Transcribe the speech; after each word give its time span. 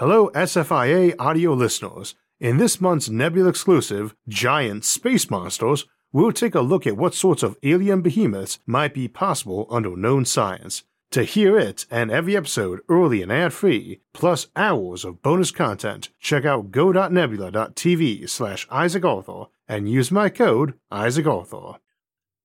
Hello, 0.00 0.28
SFIA 0.34 1.14
audio 1.18 1.54
listeners. 1.54 2.14
In 2.38 2.58
this 2.58 2.82
month's 2.82 3.08
Nebula 3.08 3.48
exclusive, 3.48 4.14
Giant 4.28 4.84
Space 4.84 5.30
Monsters, 5.30 5.86
we'll 6.12 6.32
take 6.32 6.54
a 6.54 6.60
look 6.60 6.86
at 6.86 6.98
what 6.98 7.14
sorts 7.14 7.42
of 7.42 7.56
alien 7.62 8.02
behemoths 8.02 8.58
might 8.66 8.92
be 8.92 9.08
possible 9.08 9.66
under 9.70 9.96
known 9.96 10.26
science. 10.26 10.84
To 11.12 11.22
hear 11.22 11.58
it 11.58 11.86
and 11.90 12.10
every 12.10 12.36
episode 12.36 12.80
early 12.90 13.22
and 13.22 13.32
ad 13.32 13.54
free, 13.54 14.02
plus 14.12 14.48
hours 14.54 15.02
of 15.02 15.22
bonus 15.22 15.50
content, 15.50 16.10
check 16.20 16.44
out 16.44 16.70
go.nebula.tv 16.70 18.28
slash 18.28 18.68
Isaac 18.70 19.02
Arthur 19.06 19.44
and 19.66 19.88
use 19.88 20.10
my 20.10 20.28
code 20.28 20.74
Isaac 20.90 21.26
Arthur. 21.26 21.78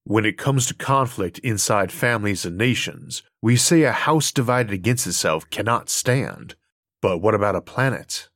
When 0.05 0.23
it 0.23 0.38
comes 0.38 0.68
to 0.68 0.73
conflict 0.73 1.39
inside 1.39 1.91
families 1.91 2.45
and 2.45 2.57
nations, 2.57 3.23
we 3.41 3.57
say 3.57 3.81
a 3.81 3.91
house 3.91 4.31
divided 4.31 4.71
against 4.71 5.05
itself 5.05 5.49
cannot 5.49 5.89
stand. 5.89 6.55
But 7.02 7.18
what 7.18 7.33
about 7.33 7.55
a 7.55 7.61
planet? 7.61 8.29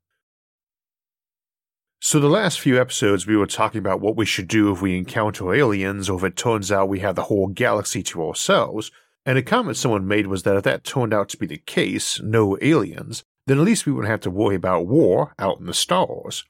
So, 2.02 2.20
the 2.20 2.30
last 2.30 2.60
few 2.60 2.80
episodes, 2.80 3.26
we 3.26 3.38
were 3.38 3.48
talking 3.48 3.80
about 3.80 4.02
what 4.02 4.16
we 4.16 4.26
should 4.26 4.48
do 4.48 4.72
if 4.72 4.82
we 4.82 4.98
encounter 4.98 5.54
aliens 5.54 6.10
or 6.10 6.18
if 6.18 6.24
it 6.24 6.36
turns 6.36 6.72
out 6.72 6.90
we 6.90 7.00
have 7.00 7.16
the 7.16 7.24
whole 7.24 7.48
galaxy 7.48 8.04
to 8.04 8.24
ourselves. 8.24 8.92
And 9.26 9.38
a 9.38 9.44
comment 9.44 9.78
someone 9.78 10.08
made 10.08 10.28
was 10.28 10.44
that 10.44 10.56
if 10.56 10.64
that 10.64 10.84
turned 10.84 11.14
out 11.14 11.30
to 11.30 11.38
be 11.38 11.48
the 11.48 11.58
case, 11.58 12.22
no 12.22 12.58
aliens, 12.62 13.24
then 13.48 13.58
at 13.58 13.64
least 13.64 13.86
we 13.86 13.92
wouldn't 13.92 14.12
have 14.12 14.22
to 14.22 14.30
worry 14.30 14.56
about 14.56 14.88
war 14.88 15.34
out 15.40 15.60
in 15.60 15.66
the 15.66 15.74
stars. 15.74 16.44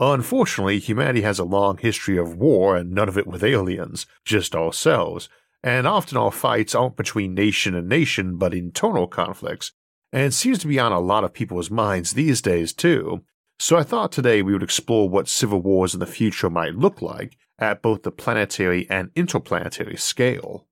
Unfortunately, 0.00 0.78
humanity 0.78 1.22
has 1.22 1.38
a 1.38 1.44
long 1.44 1.78
history 1.78 2.16
of 2.16 2.36
war 2.36 2.76
and 2.76 2.92
none 2.92 3.08
of 3.08 3.18
it 3.18 3.26
with 3.26 3.42
aliens, 3.42 4.06
just 4.24 4.54
ourselves, 4.54 5.28
and 5.62 5.86
often 5.86 6.16
our 6.16 6.30
fights 6.30 6.74
aren't 6.74 6.96
between 6.96 7.34
nation 7.34 7.74
and 7.74 7.88
nation 7.88 8.36
but 8.36 8.54
internal 8.54 9.08
conflicts, 9.08 9.72
and 10.12 10.32
seems 10.32 10.58
to 10.60 10.66
be 10.66 10.78
on 10.78 10.92
a 10.92 11.00
lot 11.00 11.24
of 11.24 11.32
people's 11.32 11.70
minds 11.70 12.12
these 12.12 12.40
days 12.40 12.72
too. 12.72 13.22
So 13.58 13.76
I 13.76 13.82
thought 13.82 14.12
today 14.12 14.42
we 14.42 14.52
would 14.52 14.62
explore 14.62 15.08
what 15.08 15.28
civil 15.28 15.60
wars 15.60 15.94
in 15.94 16.00
the 16.00 16.06
future 16.06 16.48
might 16.48 16.76
look 16.76 17.02
like 17.02 17.36
at 17.58 17.82
both 17.82 18.02
the 18.02 18.12
planetary 18.12 18.86
and 18.88 19.10
interplanetary 19.16 19.96
scale. 19.96 20.66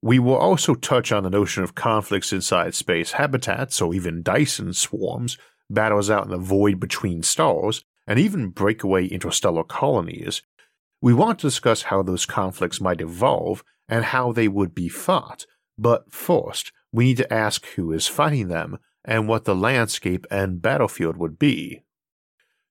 We 0.00 0.20
will 0.20 0.36
also 0.36 0.74
touch 0.74 1.10
on 1.10 1.24
the 1.24 1.30
notion 1.30 1.64
of 1.64 1.74
conflicts 1.74 2.32
inside 2.32 2.74
space 2.74 3.12
habitats 3.12 3.80
or 3.80 3.92
even 3.94 4.22
Dyson 4.22 4.72
swarms, 4.72 5.36
battles 5.68 6.08
out 6.08 6.24
in 6.24 6.30
the 6.30 6.38
void 6.38 6.78
between 6.78 7.22
stars, 7.22 7.84
and 8.06 8.18
even 8.18 8.50
breakaway 8.50 9.06
interstellar 9.06 9.64
colonies. 9.64 10.42
We 11.02 11.12
want 11.12 11.40
to 11.40 11.48
discuss 11.48 11.82
how 11.82 12.02
those 12.02 12.26
conflicts 12.26 12.80
might 12.80 13.00
evolve 13.00 13.64
and 13.88 14.04
how 14.04 14.32
they 14.32 14.48
would 14.48 14.74
be 14.74 14.88
fought, 14.88 15.46
but 15.76 16.12
first, 16.12 16.72
we 16.92 17.04
need 17.04 17.16
to 17.18 17.32
ask 17.32 17.66
who 17.76 17.92
is 17.92 18.06
fighting 18.06 18.48
them 18.48 18.78
and 19.04 19.28
what 19.28 19.44
the 19.44 19.54
landscape 19.54 20.26
and 20.30 20.62
battlefield 20.62 21.16
would 21.16 21.38
be. 21.38 21.82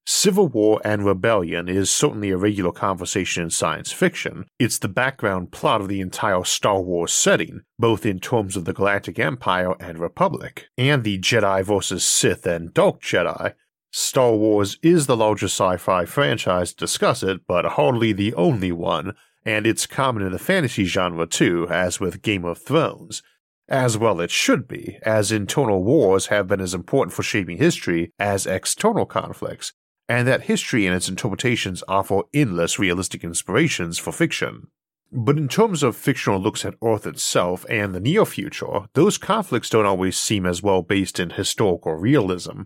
Civil 0.10 0.48
war 0.48 0.80
and 0.86 1.04
rebellion 1.04 1.68
is 1.68 1.92
certainly 1.92 2.30
a 2.30 2.38
regular 2.38 2.72
conversation 2.72 3.44
in 3.44 3.50
science 3.50 3.92
fiction. 3.92 4.46
It's 4.58 4.80
the 4.80 4.88
background 4.88 5.52
plot 5.52 5.82
of 5.82 5.90
the 5.90 6.00
entire 6.00 6.46
Star 6.46 6.82
Wars 6.82 7.12
setting, 7.12 7.64
both 7.78 8.06
in 8.06 8.22
terms 8.22 8.56
of 8.56 8.64
the 8.64 8.72
Galactic 8.72 9.20
Empire 9.20 9.76
and 9.82 10.00
Republic, 10.00 10.68
and 10.78 11.04
the 11.04 11.20
Jedi 11.20 11.62
vs. 11.66 12.06
Sith 12.06 12.46
and 12.46 12.74
Dark 12.74 13.02
Jedi. 13.02 13.54
Star 13.92 14.34
Wars 14.34 14.78
is 14.82 15.08
the 15.08 15.18
largest 15.18 15.56
sci 15.56 15.76
fi 15.76 16.06
franchise 16.06 16.72
to 16.72 16.86
discuss 16.86 17.22
it, 17.22 17.42
but 17.46 17.66
hardly 17.66 18.14
the 18.14 18.34
only 18.36 18.72
one, 18.72 19.14
and 19.44 19.68
it's 19.68 19.86
common 19.86 20.24
in 20.24 20.32
the 20.32 20.40
fantasy 20.40 20.86
genre 20.86 21.28
too, 21.28 21.68
as 21.70 22.00
with 22.00 22.22
Game 22.22 22.46
of 22.46 22.60
Thrones. 22.60 23.22
As 23.70 23.98
well 23.98 24.22
it 24.22 24.32
should 24.32 24.68
be, 24.68 24.98
as 25.04 25.32
internal 25.32 25.84
wars 25.84 26.28
have 26.28 26.48
been 26.48 26.62
as 26.62 26.74
important 26.74 27.14
for 27.14 27.24
shaping 27.24 27.58
history 27.58 28.14
as 28.18 28.46
external 28.46 29.06
conflicts, 29.06 29.74
and 30.08 30.26
that 30.28 30.44
history 30.44 30.86
and 30.86 30.96
its 30.96 31.10
interpretations 31.10 31.84
offer 31.88 32.22
endless 32.34 32.80
realistic 32.80 33.26
inspirations 33.26 33.98
for 33.98 34.14
fiction. 34.14 34.68
But 35.12 35.38
in 35.38 35.50
terms 35.50 35.84
of 35.84 35.98
fictional 35.98 36.40
looks 36.40 36.64
at 36.64 36.76
Earth 36.82 37.06
itself 37.06 37.66
and 37.70 37.94
the 37.94 38.00
near 38.00 38.26
future, 38.26 38.88
those 38.94 39.18
conflicts 39.18 39.70
don't 39.70 39.86
always 39.86 40.18
seem 40.18 40.46
as 40.46 40.64
well 40.64 40.82
based 40.82 41.20
in 41.20 41.32
historical 41.32 41.94
realism. 41.94 42.64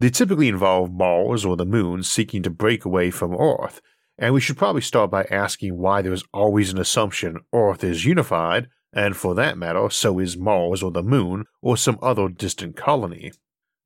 They 0.00 0.10
typically 0.10 0.48
involve 0.48 0.92
Mars 0.92 1.44
or 1.44 1.56
the 1.56 1.66
Moon 1.66 2.02
seeking 2.02 2.42
to 2.42 2.50
break 2.50 2.84
away 2.84 3.10
from 3.10 3.34
Earth, 3.34 3.80
and 4.18 4.34
we 4.34 4.40
should 4.40 4.56
probably 4.56 4.82
start 4.82 5.10
by 5.10 5.24
asking 5.24 5.78
why 5.78 6.02
there's 6.02 6.24
always 6.32 6.72
an 6.72 6.78
assumption 6.78 7.38
Earth 7.52 7.84
is 7.84 8.04
unified 8.04 8.68
and 8.92 9.16
for 9.16 9.34
that 9.34 9.58
matter, 9.58 9.88
so 9.90 10.18
is 10.18 10.36
Mars 10.36 10.82
or 10.82 10.90
the 10.90 11.02
Moon 11.02 11.46
or 11.62 11.76
some 11.76 11.98
other 12.02 12.28
distant 12.28 12.76
colony. 12.76 13.32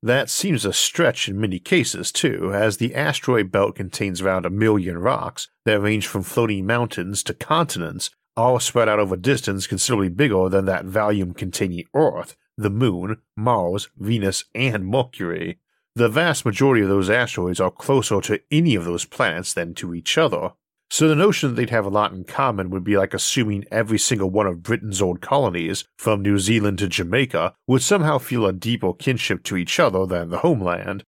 That 0.01 0.29
seems 0.29 0.65
a 0.65 0.73
stretch 0.73 1.27
in 1.27 1.39
many 1.39 1.57
cases, 1.57 2.11
too, 2.11 2.51
as 2.53 2.77
the 2.77 2.93
asteroid 2.93 3.51
belt 3.51 3.75
contains 3.75 4.21
around 4.21 4.45
a 4.45 4.51
million 4.51 4.99
rocks 4.99 5.47
that 5.65 5.81
range 5.81 6.05
from 6.05 6.21
floating 6.21 6.65
mountains 6.65 7.23
to 7.23 7.33
continents, 7.33 8.11
all 8.37 8.59
spread 8.59 8.89
out 8.89 8.99
over 8.99 9.15
a 9.15 9.19
distance 9.19 9.65
considerably 9.65 10.09
bigger 10.09 10.49
than 10.49 10.65
that 10.65 10.85
volume 10.85 11.33
containing 11.33 11.85
Earth, 11.95 12.35
the 12.57 12.69
Moon, 12.69 13.17
Mars, 13.35 13.89
Venus, 13.97 14.43
and 14.53 14.85
Mercury. 14.85 15.59
The 15.95 16.09
vast 16.09 16.45
majority 16.45 16.83
of 16.83 16.89
those 16.89 17.09
asteroids 17.09 17.59
are 17.59 17.71
closer 17.71 18.21
to 18.21 18.41
any 18.51 18.75
of 18.75 18.85
those 18.85 19.05
planets 19.05 19.53
than 19.53 19.73
to 19.75 19.93
each 19.95 20.17
other, 20.17 20.51
so 20.95 21.09
the 21.09 21.13
notion 21.13 21.49
that 21.49 21.55
they'd 21.55 21.71
have 21.71 21.85
a 21.85 21.89
lot 21.89 22.13
in 22.13 22.23
common 22.23 22.69
would 22.69 22.85
be 22.85 22.95
like 22.97 23.13
assuming 23.13 23.65
every 23.69 23.99
single 23.99 24.29
one 24.29 24.47
of 24.47 24.63
Britain's 24.63 25.01
old 25.01 25.19
colonies, 25.19 25.83
from 25.97 26.21
New 26.21 26.39
Zealand 26.39 26.77
to 26.77 26.87
Jamaica, 26.87 27.53
would 27.67 27.81
somehow 27.81 28.17
feel 28.17 28.45
a 28.45 28.53
deeper 28.53 28.93
kinship 28.93 29.43
to 29.43 29.57
each 29.57 29.77
other 29.77 30.05
than 30.05 30.29
the 30.29 30.37
homeland. 30.37 31.03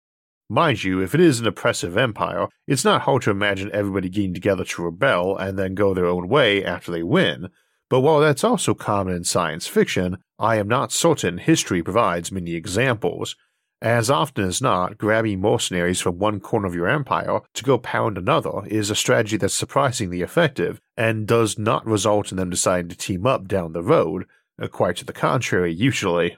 Mind 0.48 0.84
you, 0.84 1.00
if 1.00 1.16
it 1.16 1.20
is 1.20 1.40
an 1.40 1.48
oppressive 1.48 1.96
empire, 1.96 2.46
it's 2.68 2.84
not 2.84 3.02
hard 3.02 3.22
to 3.22 3.32
imagine 3.32 3.72
everybody 3.72 4.08
getting 4.08 4.34
together 4.34 4.64
to 4.66 4.84
rebel 4.84 5.36
and 5.36 5.58
then 5.58 5.74
go 5.74 5.92
their 5.94 6.06
own 6.06 6.28
way 6.28 6.64
after 6.64 6.92
they 6.92 7.02
win. 7.02 7.48
But 7.90 8.02
while 8.02 8.20
that's 8.20 8.44
also 8.44 8.74
common 8.74 9.16
in 9.16 9.24
science 9.24 9.66
fiction, 9.66 10.18
I 10.38 10.58
am 10.58 10.68
not 10.68 10.92
certain 10.92 11.38
history 11.38 11.82
provides 11.82 12.30
many 12.30 12.54
examples. 12.54 13.34
As 13.82 14.10
often 14.10 14.44
as 14.44 14.62
not, 14.62 14.96
grabbing 14.96 15.40
mercenaries 15.40 16.00
from 16.00 16.20
one 16.20 16.38
corner 16.38 16.68
of 16.68 16.74
your 16.74 16.86
empire 16.86 17.40
to 17.52 17.64
go 17.64 17.78
pound 17.78 18.16
another 18.16 18.64
is 18.66 18.90
a 18.90 18.94
strategy 18.94 19.36
that's 19.36 19.54
surprisingly 19.54 20.22
effective 20.22 20.80
and 20.96 21.26
does 21.26 21.58
not 21.58 21.84
result 21.84 22.30
in 22.30 22.36
them 22.36 22.48
deciding 22.48 22.90
to 22.90 22.96
team 22.96 23.26
up 23.26 23.48
down 23.48 23.72
the 23.72 23.82
road, 23.82 24.26
uh, 24.62 24.68
quite 24.68 24.98
to 24.98 25.04
the 25.04 25.12
contrary, 25.12 25.72
usually. 25.74 26.36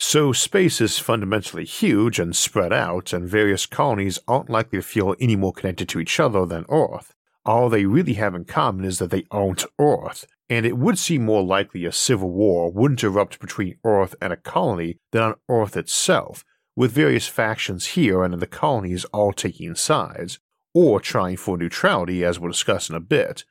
So, 0.00 0.32
space 0.32 0.80
is 0.80 0.98
fundamentally 0.98 1.64
huge 1.64 2.18
and 2.18 2.34
spread 2.34 2.72
out, 2.72 3.12
and 3.12 3.28
various 3.28 3.66
colonies 3.66 4.18
aren't 4.26 4.50
likely 4.50 4.80
to 4.80 4.82
feel 4.82 5.14
any 5.20 5.36
more 5.36 5.52
connected 5.52 5.88
to 5.90 6.00
each 6.00 6.18
other 6.18 6.44
than 6.44 6.66
Earth. 6.68 7.14
All 7.44 7.68
they 7.68 7.86
really 7.86 8.14
have 8.14 8.34
in 8.34 8.46
common 8.46 8.84
is 8.84 8.98
that 8.98 9.10
they 9.10 9.26
aren't 9.30 9.64
Earth, 9.78 10.26
and 10.50 10.66
it 10.66 10.76
would 10.76 10.98
seem 10.98 11.24
more 11.24 11.44
likely 11.44 11.84
a 11.84 11.92
civil 11.92 12.32
war 12.32 12.72
wouldn't 12.72 13.04
erupt 13.04 13.38
between 13.38 13.78
Earth 13.84 14.16
and 14.20 14.32
a 14.32 14.36
colony 14.36 14.98
than 15.12 15.22
on 15.22 15.34
Earth 15.48 15.76
itself, 15.76 16.44
with 16.76 16.92
various 16.92 17.26
factions 17.26 17.86
here 17.88 18.22
and 18.22 18.34
in 18.34 18.40
the 18.40 18.46
colonies 18.46 19.04
all 19.06 19.32
taking 19.32 19.74
sides, 19.74 20.38
or 20.74 21.00
trying 21.00 21.36
for 21.36 21.56
neutrality, 21.56 22.24
as 22.24 22.38
we'll 22.38 22.50
discuss 22.50 22.90
in 22.90 22.96
a 22.96 23.00
bit. 23.00 23.44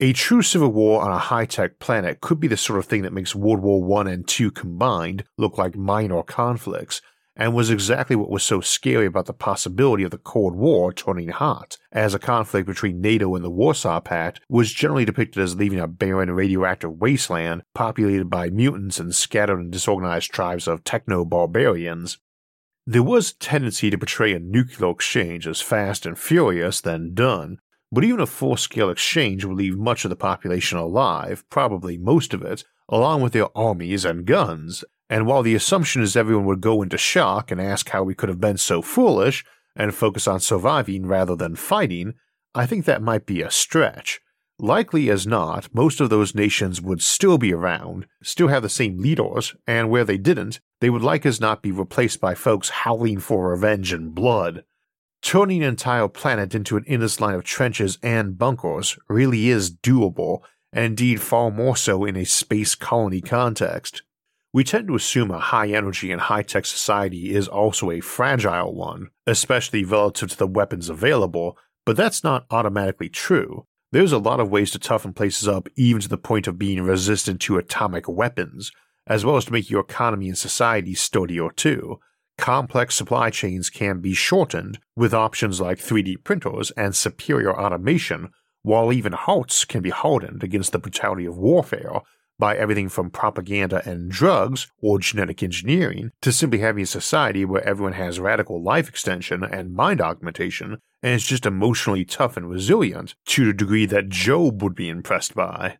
A 0.00 0.12
true 0.12 0.42
civil 0.42 0.72
war 0.72 1.02
on 1.02 1.12
a 1.12 1.18
high 1.18 1.46
tech 1.46 1.78
planet 1.78 2.20
could 2.20 2.40
be 2.40 2.48
the 2.48 2.56
sort 2.56 2.80
of 2.80 2.86
thing 2.86 3.02
that 3.02 3.12
makes 3.12 3.34
World 3.34 3.60
War 3.60 4.00
I 4.00 4.10
and 4.10 4.40
II 4.40 4.50
combined 4.50 5.24
look 5.38 5.56
like 5.56 5.76
minor 5.76 6.22
conflicts, 6.24 7.00
and 7.36 7.54
was 7.54 7.70
exactly 7.70 8.16
what 8.16 8.30
was 8.30 8.42
so 8.42 8.60
scary 8.60 9.06
about 9.06 9.26
the 9.26 9.32
possibility 9.32 10.02
of 10.04 10.10
the 10.10 10.18
Cold 10.18 10.54
War 10.56 10.92
turning 10.92 11.28
hot, 11.28 11.78
as 11.92 12.14
a 12.14 12.18
conflict 12.18 12.66
between 12.66 13.00
NATO 13.00 13.34
and 13.34 13.44
the 13.44 13.50
Warsaw 13.50 14.00
Pact 14.00 14.40
was 14.48 14.72
generally 14.72 15.04
depicted 15.04 15.42
as 15.42 15.56
leaving 15.56 15.80
a 15.80 15.88
barren 15.88 16.30
radioactive 16.30 16.92
wasteland 16.98 17.62
populated 17.74 18.30
by 18.30 18.50
mutants 18.50 18.98
and 18.98 19.14
scattered 19.14 19.58
and 19.58 19.70
disorganized 19.70 20.32
tribes 20.32 20.68
of 20.68 20.84
techno 20.84 21.24
barbarians. 21.24 22.18
There 22.86 23.02
was 23.02 23.30
a 23.30 23.34
tendency 23.36 23.88
to 23.90 23.96
portray 23.96 24.34
a 24.34 24.38
nuclear 24.38 24.90
exchange 24.90 25.46
as 25.46 25.62
fast 25.62 26.04
and 26.04 26.18
furious 26.18 26.82
than 26.82 27.14
done, 27.14 27.58
but 27.90 28.04
even 28.04 28.20
a 28.20 28.26
full 28.26 28.56
scale 28.56 28.90
exchange 28.90 29.44
would 29.44 29.56
leave 29.56 29.78
much 29.78 30.04
of 30.04 30.10
the 30.10 30.16
population 30.16 30.76
alive, 30.76 31.44
probably 31.48 31.96
most 31.96 32.34
of 32.34 32.42
it, 32.42 32.64
along 32.88 33.22
with 33.22 33.32
their 33.32 33.56
armies 33.56 34.04
and 34.04 34.26
guns. 34.26 34.84
And 35.08 35.26
while 35.26 35.42
the 35.42 35.54
assumption 35.54 36.02
is 36.02 36.14
everyone 36.14 36.44
would 36.44 36.60
go 36.60 36.82
into 36.82 36.98
shock 36.98 37.50
and 37.50 37.60
ask 37.60 37.88
how 37.88 38.02
we 38.02 38.14
could 38.14 38.28
have 38.28 38.40
been 38.40 38.58
so 38.58 38.82
foolish, 38.82 39.44
and 39.76 39.94
focus 39.94 40.28
on 40.28 40.40
surviving 40.40 41.06
rather 41.06 41.34
than 41.34 41.56
fighting, 41.56 42.14
I 42.54 42.66
think 42.66 42.84
that 42.84 43.02
might 43.02 43.26
be 43.26 43.42
a 43.42 43.50
stretch. 43.50 44.20
Likely 44.58 45.10
as 45.10 45.26
not, 45.26 45.74
most 45.74 46.00
of 46.00 46.10
those 46.10 46.34
nations 46.34 46.80
would 46.80 47.02
still 47.02 47.38
be 47.38 47.52
around, 47.52 48.06
still 48.22 48.48
have 48.48 48.62
the 48.62 48.68
same 48.68 48.98
leaders, 48.98 49.54
and 49.66 49.90
where 49.90 50.04
they 50.04 50.18
didn't, 50.18 50.60
they 50.84 50.90
would 50.90 51.00
like 51.02 51.24
as 51.24 51.40
not 51.40 51.62
be 51.62 51.72
replaced 51.72 52.20
by 52.20 52.34
folks 52.34 52.68
howling 52.68 53.18
for 53.18 53.48
revenge 53.48 53.90
and 53.90 54.14
blood. 54.14 54.64
Turning 55.22 55.62
an 55.62 55.70
entire 55.70 56.08
planet 56.08 56.54
into 56.54 56.76
an 56.76 56.84
endless 56.86 57.22
line 57.22 57.34
of 57.34 57.42
trenches 57.42 57.96
and 58.02 58.36
bunkers 58.36 58.98
really 59.08 59.48
is 59.48 59.74
doable, 59.74 60.40
and 60.74 60.84
indeed 60.84 61.22
far 61.22 61.50
more 61.50 61.74
so 61.74 62.04
in 62.04 62.16
a 62.16 62.26
space 62.26 62.74
colony 62.74 63.22
context. 63.22 64.02
we 64.54 64.62
tend 64.62 64.86
to 64.86 64.94
assume 64.94 65.32
a 65.32 65.38
high 65.40 65.66
energy 65.68 66.12
and 66.12 66.20
high 66.20 66.42
tech 66.42 66.64
society 66.64 67.34
is 67.34 67.48
also 67.48 67.90
a 67.90 67.98
fragile 67.98 68.72
one, 68.72 69.08
especially 69.26 69.84
relative 69.84 70.30
to 70.30 70.36
the 70.36 70.46
weapons 70.46 70.88
available, 70.88 71.58
but 71.84 71.96
that's 71.96 72.22
not 72.22 72.46
automatically 72.52 73.08
true. 73.08 73.66
There's 73.90 74.12
a 74.12 74.18
lot 74.18 74.38
of 74.38 74.50
ways 74.50 74.70
to 74.70 74.78
toughen 74.78 75.12
places 75.12 75.48
up, 75.48 75.68
even 75.74 76.00
to 76.02 76.08
the 76.08 76.16
point 76.16 76.46
of 76.46 76.56
being 76.56 76.82
resistant 76.82 77.40
to 77.42 77.58
atomic 77.58 78.08
weapons, 78.08 78.70
as 79.06 79.24
well 79.24 79.36
as 79.36 79.44
to 79.46 79.52
make 79.52 79.70
your 79.70 79.80
economy 79.80 80.28
and 80.28 80.38
society 80.38 80.94
sturdier 80.94 81.50
too. 81.50 81.98
Complex 82.36 82.94
supply 82.94 83.30
chains 83.30 83.70
can 83.70 84.00
be 84.00 84.14
shortened 84.14 84.78
with 84.96 85.14
options 85.14 85.60
like 85.60 85.78
3D 85.78 86.24
printers 86.24 86.70
and 86.72 86.94
superior 86.94 87.58
automation, 87.58 88.30
while 88.62 88.92
even 88.92 89.12
hearts 89.12 89.64
can 89.64 89.82
be 89.82 89.90
hardened 89.90 90.42
against 90.42 90.72
the 90.72 90.78
brutality 90.78 91.26
of 91.26 91.36
warfare 91.36 92.00
by 92.38 92.56
everything 92.56 92.88
from 92.88 93.10
propaganda 93.10 93.80
and 93.88 94.10
drugs 94.10 94.66
or 94.80 94.98
genetic 94.98 95.42
engineering 95.42 96.10
to 96.20 96.32
simply 96.32 96.58
having 96.58 96.82
a 96.82 96.86
society 96.86 97.44
where 97.44 97.66
everyone 97.66 97.92
has 97.92 98.18
radical 98.18 98.62
life 98.62 98.88
extension 98.88 99.44
and 99.44 99.74
mind 99.74 100.00
augmentation 100.00 100.78
and 101.02 101.14
is 101.14 101.24
just 101.24 101.46
emotionally 101.46 102.04
tough 102.04 102.36
and 102.36 102.50
resilient 102.50 103.14
to 103.26 103.44
the 103.44 103.52
degree 103.52 103.86
that 103.86 104.08
Job 104.08 104.62
would 104.62 104.74
be 104.74 104.88
impressed 104.88 105.34
by. 105.34 105.78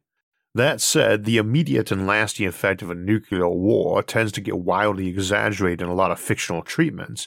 That 0.55 0.81
said, 0.81 1.25
the 1.25 1.37
immediate 1.37 1.91
and 1.91 2.07
lasting 2.07 2.47
effect 2.47 2.81
of 2.83 2.91
a 2.91 2.95
nuclear 2.95 3.49
war 3.49 4.03
tends 4.03 4.31
to 4.33 4.41
get 4.41 4.59
wildly 4.59 5.09
exaggerated 5.09 5.83
in 5.83 5.89
a 5.89 5.95
lot 5.95 6.13
of 6.13 6.21
fictional 6.21 6.63
treatments. 6.63 7.27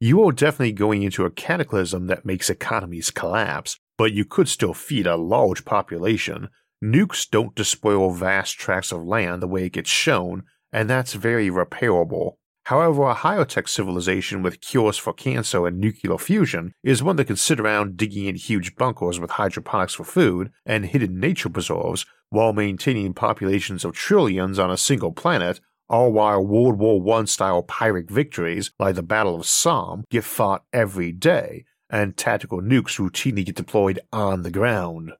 You 0.00 0.26
are 0.26 0.32
definitely 0.32 0.72
going 0.72 1.02
into 1.02 1.24
a 1.24 1.30
cataclysm 1.30 2.06
that 2.06 2.24
makes 2.24 2.48
economies 2.48 3.10
collapse, 3.10 3.78
but 3.98 4.12
you 4.12 4.24
could 4.24 4.48
still 4.48 4.74
feed 4.74 5.06
a 5.06 5.16
large 5.16 5.64
population, 5.64 6.48
Nukes 6.82 7.30
don't 7.30 7.54
despoil 7.54 8.10
vast 8.10 8.58
tracts 8.58 8.90
of 8.90 9.06
land 9.06 9.40
the 9.40 9.46
way 9.46 9.66
it 9.66 9.74
gets 9.74 9.88
shown, 9.88 10.42
and 10.72 10.90
that's 10.90 11.12
very 11.12 11.48
repairable. 11.48 12.38
However, 12.64 13.02
a 13.02 13.14
higher 13.14 13.44
tech 13.44 13.66
civilization 13.66 14.42
with 14.42 14.60
cures 14.60 14.96
for 14.96 15.12
cancer 15.12 15.66
and 15.66 15.78
nuclear 15.78 16.16
fusion 16.16 16.74
is 16.82 17.02
one 17.02 17.16
that 17.16 17.26
can 17.26 17.36
sit 17.36 17.58
around 17.58 17.96
digging 17.96 18.26
in 18.26 18.36
huge 18.36 18.76
bunkers 18.76 19.18
with 19.18 19.32
hydroponics 19.32 19.94
for 19.94 20.04
food 20.04 20.52
and 20.64 20.86
hidden 20.86 21.18
nature 21.18 21.48
preserves 21.48 22.06
while 22.30 22.52
maintaining 22.52 23.14
populations 23.14 23.84
of 23.84 23.92
trillions 23.92 24.58
on 24.58 24.70
a 24.70 24.76
single 24.76 25.12
planet, 25.12 25.60
all 25.90 26.12
while 26.12 26.44
World 26.44 26.78
War 26.78 27.20
I 27.20 27.24
style 27.24 27.62
Pyrrhic 27.62 28.08
victories 28.08 28.70
like 28.78 28.94
the 28.94 29.02
Battle 29.02 29.34
of 29.34 29.44
Somme 29.44 30.04
get 30.10 30.24
fought 30.24 30.64
every 30.72 31.12
day, 31.12 31.64
and 31.90 32.16
tactical 32.16 32.62
nukes 32.62 32.98
routinely 32.98 33.44
get 33.44 33.56
deployed 33.56 34.00
on 34.12 34.42
the 34.42 34.50
ground. 34.50 35.12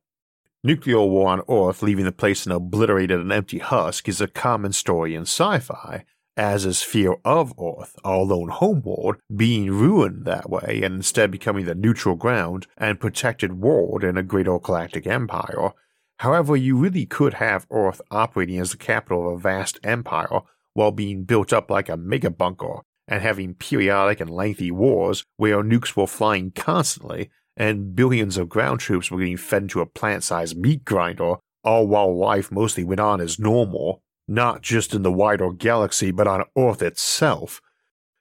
Nuclear 0.65 1.01
war 1.01 1.29
on 1.29 1.43
Earth 1.51 1.83
leaving 1.83 2.05
the 2.05 2.13
place 2.13 2.47
an 2.47 2.53
obliterated 2.53 3.19
and 3.19 3.33
empty 3.33 3.59
husk 3.59 4.09
is 4.09 4.21
a 4.21 4.29
common 4.29 4.73
story 4.73 5.15
in 5.15 5.23
sci 5.23 5.59
fi, 5.59 6.05
as 6.37 6.65
is 6.65 6.83
fear 6.83 7.17
of 7.25 7.53
Earth, 7.59 7.97
our 8.05 8.23
lone 8.23 8.49
homeworld, 8.49 9.17
being 9.35 9.71
ruined 9.71 10.25
that 10.25 10.49
way 10.49 10.81
and 10.83 10.95
instead 10.95 11.31
becoming 11.31 11.67
the 11.67 11.75
neutral 11.75 12.15
ground 12.15 12.67
and 12.77 13.01
protected 13.01 13.61
world 13.61 14.03
in 14.03 14.17
a 14.17 14.23
greater 14.23 14.59
galactic 14.59 15.07
empire. 15.07 15.71
However, 16.19 16.57
you 16.57 16.77
really 16.77 17.07
could 17.07 17.35
have 17.35 17.67
Earth 17.71 18.01
operating 18.11 18.59
as 18.59 18.71
the 18.71 18.77
capital 18.77 19.29
of 19.29 19.35
a 19.35 19.39
vast 19.39 19.79
empire 19.83 20.41
while 20.75 20.93
being 20.93 21.25
built 21.25 21.53
up 21.53 21.71
like 21.71 21.89
a 21.89 21.97
mega 21.97 22.31
bunker 22.31 22.83
and 23.09 23.23
having 23.23 23.55
periodic 23.55 24.21
and 24.21 24.31
lengthy 24.31 24.71
wars 24.71 25.25
where 25.37 25.63
nukes 25.63 25.97
were 25.97 26.07
flying 26.07 26.51
constantly 26.53 27.31
and 27.57 27.95
billions 27.95 28.37
of 28.37 28.49
ground 28.49 28.81
troops 28.81 29.11
were 29.11 29.19
getting 29.19 29.37
fed 29.37 29.63
into 29.63 29.81
a 29.81 29.87
plant 29.87 30.25
sized 30.25 30.57
meat 30.57 30.85
grinder, 30.85 31.35
all 31.65 31.87
while 31.87 32.17
life 32.17 32.51
mostly 32.51 32.85
went 32.85 33.01
on 33.01 33.21
as 33.21 33.39
normal, 33.39 34.03
not 34.27 34.63
just 34.63 34.95
in 34.95 35.03
the 35.03 35.13
wider 35.13 35.53
galaxy 35.53 36.11
but 36.11 36.27
on 36.27 36.45
Earth 36.57 36.83
itself. 36.83 37.61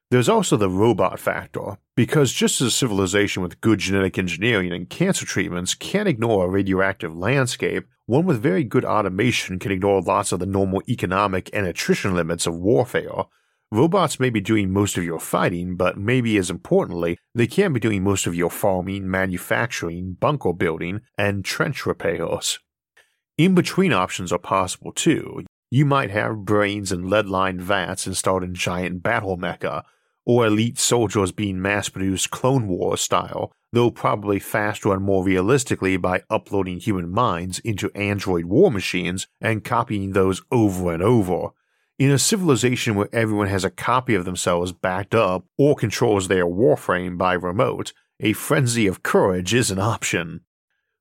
There's 0.09 0.29
also 0.29 0.57
the 0.57 0.69
robot 0.69 1.19
factor, 1.19 1.77
because 1.95 2.33
just 2.33 2.59
as 2.59 2.67
a 2.67 2.71
civilization 2.71 3.41
with 3.41 3.61
good 3.61 3.79
genetic 3.79 4.17
engineering 4.17 4.73
and 4.73 4.89
cancer 4.89 5.25
treatments 5.25 5.73
can't 5.73 6.09
ignore 6.09 6.45
a 6.45 6.49
radioactive 6.49 7.15
landscape, 7.15 7.85
one 8.07 8.25
with 8.25 8.41
very 8.41 8.65
good 8.65 8.83
automation 8.83 9.57
can 9.57 9.71
ignore 9.71 10.01
lots 10.01 10.31
of 10.31 10.39
the 10.39 10.45
normal 10.45 10.81
economic 10.89 11.49
and 11.53 11.65
attrition 11.65 12.13
limits 12.13 12.45
of 12.45 12.57
warfare, 12.57 13.25
Robots 13.73 14.19
may 14.19 14.29
be 14.29 14.41
doing 14.41 14.73
most 14.73 14.97
of 14.97 15.05
your 15.05 15.19
fighting, 15.19 15.77
but 15.77 15.97
maybe 15.97 16.35
as 16.35 16.49
importantly, 16.49 17.17
they 17.33 17.47
can 17.47 17.71
be 17.71 17.79
doing 17.79 18.03
most 18.03 18.27
of 18.27 18.35
your 18.35 18.49
farming, 18.49 19.09
manufacturing, 19.09 20.17
bunker 20.19 20.51
building, 20.51 20.99
and 21.17 21.45
trench 21.45 21.85
repairs. 21.85 22.59
In 23.37 23.55
between 23.55 23.93
options 23.93 24.33
are 24.33 24.39
possible 24.39 24.91
too. 24.91 25.45
You 25.71 25.85
might 25.85 26.11
have 26.11 26.45
brains 26.45 26.91
and 26.91 27.09
lead 27.09 27.27
lined 27.27 27.61
vats 27.61 28.05
installed 28.05 28.43
in 28.43 28.53
giant 28.53 29.01
battle 29.01 29.37
mecha, 29.37 29.83
or 30.25 30.45
elite 30.45 30.77
soldiers 30.77 31.31
being 31.31 31.59
mass 31.59 31.89
produced 31.89 32.29
Clone 32.29 32.67
Wars 32.67 33.01
style, 33.01 33.51
though 33.73 33.89
probably 33.89 34.37
faster 34.37 34.93
and 34.93 35.01
more 35.01 35.23
realistically 35.23 35.97
by 35.97 36.21
uploading 36.29 36.79
human 36.79 37.09
minds 37.09 37.57
into 37.59 37.89
android 37.95 38.45
war 38.45 38.69
machines 38.69 39.27
and 39.39 39.63
copying 39.63 40.11
those 40.11 40.43
over 40.51 40.93
and 40.93 41.01
over 41.01 41.51
in 42.01 42.09
a 42.09 42.17
civilization 42.17 42.95
where 42.95 43.09
everyone 43.13 43.45
has 43.45 43.63
a 43.63 43.69
copy 43.69 44.15
of 44.15 44.25
themselves 44.25 44.71
backed 44.71 45.13
up 45.13 45.45
or 45.55 45.75
controls 45.75 46.27
their 46.27 46.47
warframe 46.47 47.15
by 47.15 47.33
remote, 47.33 47.93
a 48.19 48.33
frenzy 48.33 48.87
of 48.87 49.03
courage 49.03 49.53
is 49.53 49.69
an 49.69 49.77
option. 49.77 50.41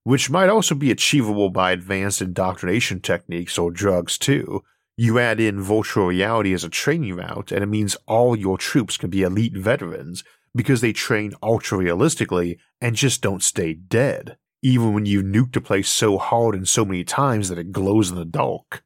Which 0.05 0.31
might 0.31 0.49
also 0.49 0.75
be 0.75 0.91
achievable 0.91 1.50
by 1.50 1.73
advanced 1.73 2.23
indoctrination 2.23 3.00
techniques 3.00 3.58
or 3.58 3.70
drugs, 3.70 4.17
too. 4.17 4.62
You 4.97 5.19
add 5.19 5.41
in 5.41 5.62
virtual 5.62 6.06
reality 6.06 6.52
as 6.52 6.64
a 6.64 6.69
training 6.69 7.17
route, 7.17 7.52
and 7.52 7.62
it 7.62 7.69
means 7.69 7.97
all 8.06 8.37
your 8.37 8.58
troops 8.58 8.97
can 8.97 9.11
be 9.11 9.23
elite 9.23 9.56
veterans 9.56 10.25
because 10.55 10.81
they 10.81 10.93
train 10.93 11.32
ultra 11.43 11.79
realistically 11.79 12.58
and 12.81 12.97
just 12.97 13.23
don't 13.23 13.43
stay 13.43 13.75
dead, 13.75 14.37
even 14.62 14.93
when 14.93 15.06
you 15.06 15.23
nuke 15.23 15.52
the 15.52 15.61
place 15.61 15.88
so 15.88 16.19
hard 16.19 16.55
and 16.55 16.69
so 16.69 16.85
many 16.85 17.05
times 17.05 17.49
that 17.49 17.58
it 17.58 17.73
glows 17.73 18.11
in 18.11 18.17
the 18.17 18.25
dark. 18.25 18.82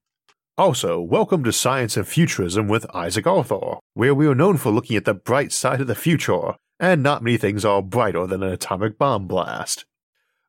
Also, 0.56 1.00
welcome 1.00 1.42
to 1.42 1.52
Science 1.52 1.96
and 1.96 2.06
Futurism 2.06 2.68
with 2.68 2.86
Isaac 2.94 3.26
Arthur, 3.26 3.78
where 3.94 4.14
we 4.14 4.26
are 4.26 4.36
known 4.36 4.56
for 4.56 4.70
looking 4.70 4.96
at 4.96 5.04
the 5.04 5.14
bright 5.14 5.52
side 5.52 5.80
of 5.80 5.88
the 5.88 5.96
future, 5.96 6.54
and 6.78 7.02
not 7.02 7.24
many 7.24 7.36
things 7.36 7.64
are 7.64 7.82
brighter 7.82 8.26
than 8.26 8.42
an 8.42 8.52
atomic 8.52 8.98
bomb 8.98 9.26
blast. 9.26 9.84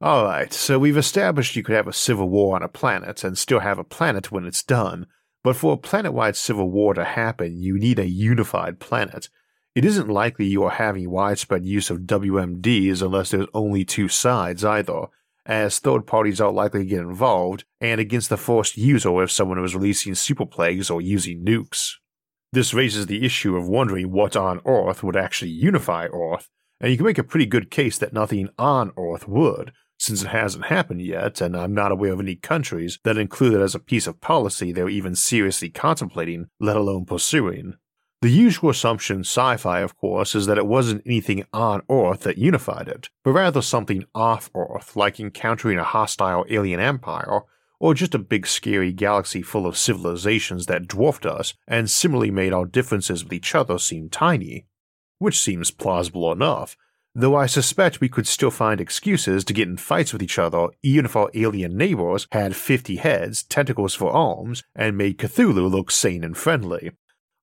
Alright, 0.05 0.53
so 0.53 0.77
we've 0.77 0.97
established 0.97 1.55
you 1.55 1.63
could 1.63 1.73
have 1.73 1.87
a 1.87 1.93
civil 1.93 2.29
war 2.29 2.55
on 2.55 2.61
a 2.61 2.67
planet 2.67 3.23
and 3.23 3.35
still 3.35 3.61
have 3.61 3.79
a 3.79 3.83
planet 3.83 4.31
when 4.31 4.45
it's 4.45 4.61
done, 4.61 5.07
but 5.43 5.55
for 5.55 5.73
a 5.73 5.77
planet 5.77 6.13
wide 6.13 6.35
civil 6.35 6.69
war 6.69 6.93
to 6.93 7.03
happen, 7.03 7.59
you 7.59 7.79
need 7.79 7.97
a 7.97 8.07
unified 8.07 8.79
planet. 8.79 9.29
It 9.73 9.83
isn't 9.83 10.07
likely 10.07 10.45
you 10.45 10.61
are 10.61 10.69
having 10.69 11.09
widespread 11.09 11.65
use 11.65 11.89
of 11.89 12.01
WMDs 12.01 13.01
unless 13.01 13.31
there's 13.31 13.47
only 13.55 13.83
two 13.83 14.07
sides 14.07 14.63
either, 14.63 15.05
as 15.43 15.79
third 15.79 16.05
parties 16.05 16.39
are 16.39 16.51
likely 16.51 16.81
to 16.81 16.85
get 16.85 16.99
involved, 16.99 17.63
and 17.81 17.99
against 17.99 18.29
the 18.29 18.37
forced 18.37 18.77
user 18.77 19.23
if 19.23 19.31
someone 19.31 19.59
was 19.59 19.73
releasing 19.73 20.13
super 20.13 20.45
plagues 20.45 20.91
or 20.91 21.01
using 21.01 21.43
nukes. 21.43 21.93
This 22.53 22.75
raises 22.75 23.07
the 23.07 23.25
issue 23.25 23.55
of 23.57 23.67
wondering 23.67 24.11
what 24.11 24.35
on 24.35 24.61
Earth 24.67 25.01
would 25.01 25.17
actually 25.17 25.49
unify 25.49 26.05
Earth, 26.13 26.47
and 26.79 26.91
you 26.91 26.97
can 26.97 27.07
make 27.07 27.17
a 27.17 27.23
pretty 27.23 27.47
good 27.47 27.71
case 27.71 27.97
that 27.97 28.13
nothing 28.13 28.49
on 28.59 28.91
Earth 28.99 29.27
would, 29.27 29.71
since 29.97 30.23
it 30.23 30.27
hasn't 30.27 30.65
happened 30.65 31.01
yet, 31.01 31.41
and 31.41 31.55
I'm 31.55 31.73
not 31.73 31.91
aware 31.91 32.13
of 32.13 32.19
any 32.19 32.35
countries 32.35 32.99
that 33.03 33.17
include 33.17 33.53
it 33.53 33.61
as 33.61 33.75
a 33.75 33.79
piece 33.79 34.07
of 34.07 34.21
policy 34.21 34.71
they're 34.71 34.89
even 34.89 35.15
seriously 35.15 35.69
contemplating, 35.69 36.47
let 36.59 36.77
alone 36.77 37.05
pursuing. 37.05 37.75
The 38.21 38.29
usual 38.29 38.71
assumption 38.71 39.17
in 39.17 39.21
sci 39.21 39.57
fi, 39.57 39.81
of 39.81 39.95
course, 39.97 40.33
is 40.33 40.47
that 40.47 40.57
it 40.57 40.65
wasn't 40.65 41.03
anything 41.05 41.45
on 41.53 41.83
Earth 41.89 42.21
that 42.21 42.37
unified 42.37 42.87
it, 42.87 43.09
but 43.23 43.33
rather 43.33 43.61
something 43.61 44.05
off 44.15 44.49
Earth, 44.55 44.95
like 44.95 45.19
encountering 45.19 45.77
a 45.77 45.83
hostile 45.83 46.45
alien 46.49 46.79
empire, 46.79 47.41
or 47.79 47.93
just 47.93 48.15
a 48.15 48.19
big 48.19 48.47
scary 48.47 48.91
galaxy 48.91 49.41
full 49.41 49.67
of 49.67 49.77
civilizations 49.77 50.65
that 50.65 50.87
dwarfed 50.87 51.25
us 51.25 51.53
and 51.67 51.89
similarly 51.89 52.31
made 52.31 52.53
our 52.53 52.65
differences 52.65 53.23
with 53.23 53.33
each 53.33 53.53
other 53.53 53.77
seem 53.77 54.09
tiny. 54.09 54.65
Which 55.19 55.39
seems 55.39 55.71
plausible 55.71 56.31
enough, 56.31 56.75
though 57.15 57.35
I 57.35 57.45
suspect 57.45 58.01
we 58.01 58.09
could 58.09 58.27
still 58.27 58.51
find 58.51 58.81
excuses 58.81 59.45
to 59.45 59.53
get 59.53 59.69
in 59.69 59.77
fights 59.77 60.11
with 60.11 60.21
each 60.21 60.37
other 60.37 60.67
even 60.83 61.05
if 61.05 61.15
our 61.15 61.31
alien 61.33 61.77
neighbors 61.77 62.27
had 62.33 62.55
50 62.55 62.97
heads, 62.97 63.43
tentacles 63.43 63.95
for 63.95 64.11
arms, 64.11 64.63
and 64.75 64.97
made 64.97 65.17
Cthulhu 65.17 65.71
look 65.71 65.89
sane 65.89 66.23
and 66.23 66.35
friendly. 66.35 66.91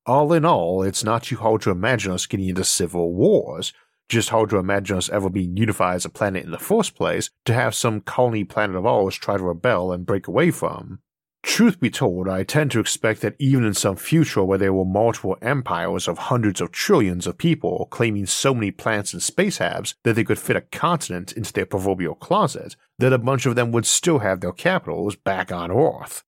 All 0.04 0.32
in 0.32 0.44
all, 0.44 0.82
it's 0.82 1.02
not 1.02 1.24
too 1.24 1.36
hard 1.36 1.62
to 1.62 1.70
imagine 1.70 2.12
us 2.12 2.26
getting 2.26 2.48
into 2.48 2.64
civil 2.64 3.14
wars, 3.14 3.72
just 4.08 4.28
hard 4.28 4.50
to 4.50 4.58
imagine 4.58 4.98
us 4.98 5.08
ever 5.08 5.30
being 5.30 5.56
unified 5.56 5.96
as 5.96 6.04
a 6.04 6.10
planet 6.10 6.44
in 6.44 6.50
the 6.50 6.58
first 6.58 6.94
place 6.94 7.30
to 7.46 7.54
have 7.54 7.74
some 7.74 8.02
colony 8.02 8.44
planet 8.44 8.76
of 8.76 8.84
ours 8.84 9.14
try 9.14 9.38
to 9.38 9.42
rebel 9.42 9.90
and 9.90 10.04
break 10.04 10.28
away 10.28 10.50
from. 10.50 10.98
Truth 11.42 11.80
be 11.80 11.90
told, 11.90 12.28
I 12.28 12.44
tend 12.44 12.70
to 12.70 12.80
expect 12.80 13.20
that 13.20 13.34
even 13.38 13.64
in 13.64 13.75
some 13.75 13.96
future 13.96 14.44
where 14.44 14.58
there 14.58 14.72
were 14.72 14.84
multiple 14.84 15.37
empires 15.42 16.06
of 16.06 16.16
hundreds 16.16 16.61
of 16.61 16.70
trillions 16.70 17.26
of 17.26 17.37
people 17.37 17.88
claiming 17.90 18.26
so 18.26 18.54
many 18.54 18.70
planets 18.70 19.12
and 19.12 19.22
space 19.22 19.58
habs 19.58 19.94
that 20.04 20.14
they 20.14 20.25
could 20.25 20.38
fit 20.38 20.56
a 20.56 20.61
continent 20.61 21.32
into 21.32 21.52
their 21.52 21.66
proverbial 21.66 22.14
closet, 22.14 22.76
that 22.99 23.12
a 23.12 23.18
bunch 23.18 23.44
of 23.44 23.56
them 23.56 23.72
would 23.72 23.87
still 23.87 24.20
have 24.20 24.40
their 24.40 24.52
capitals 24.52 25.16
back 25.16 25.50
on 25.50 25.72
Earth. 25.72 26.22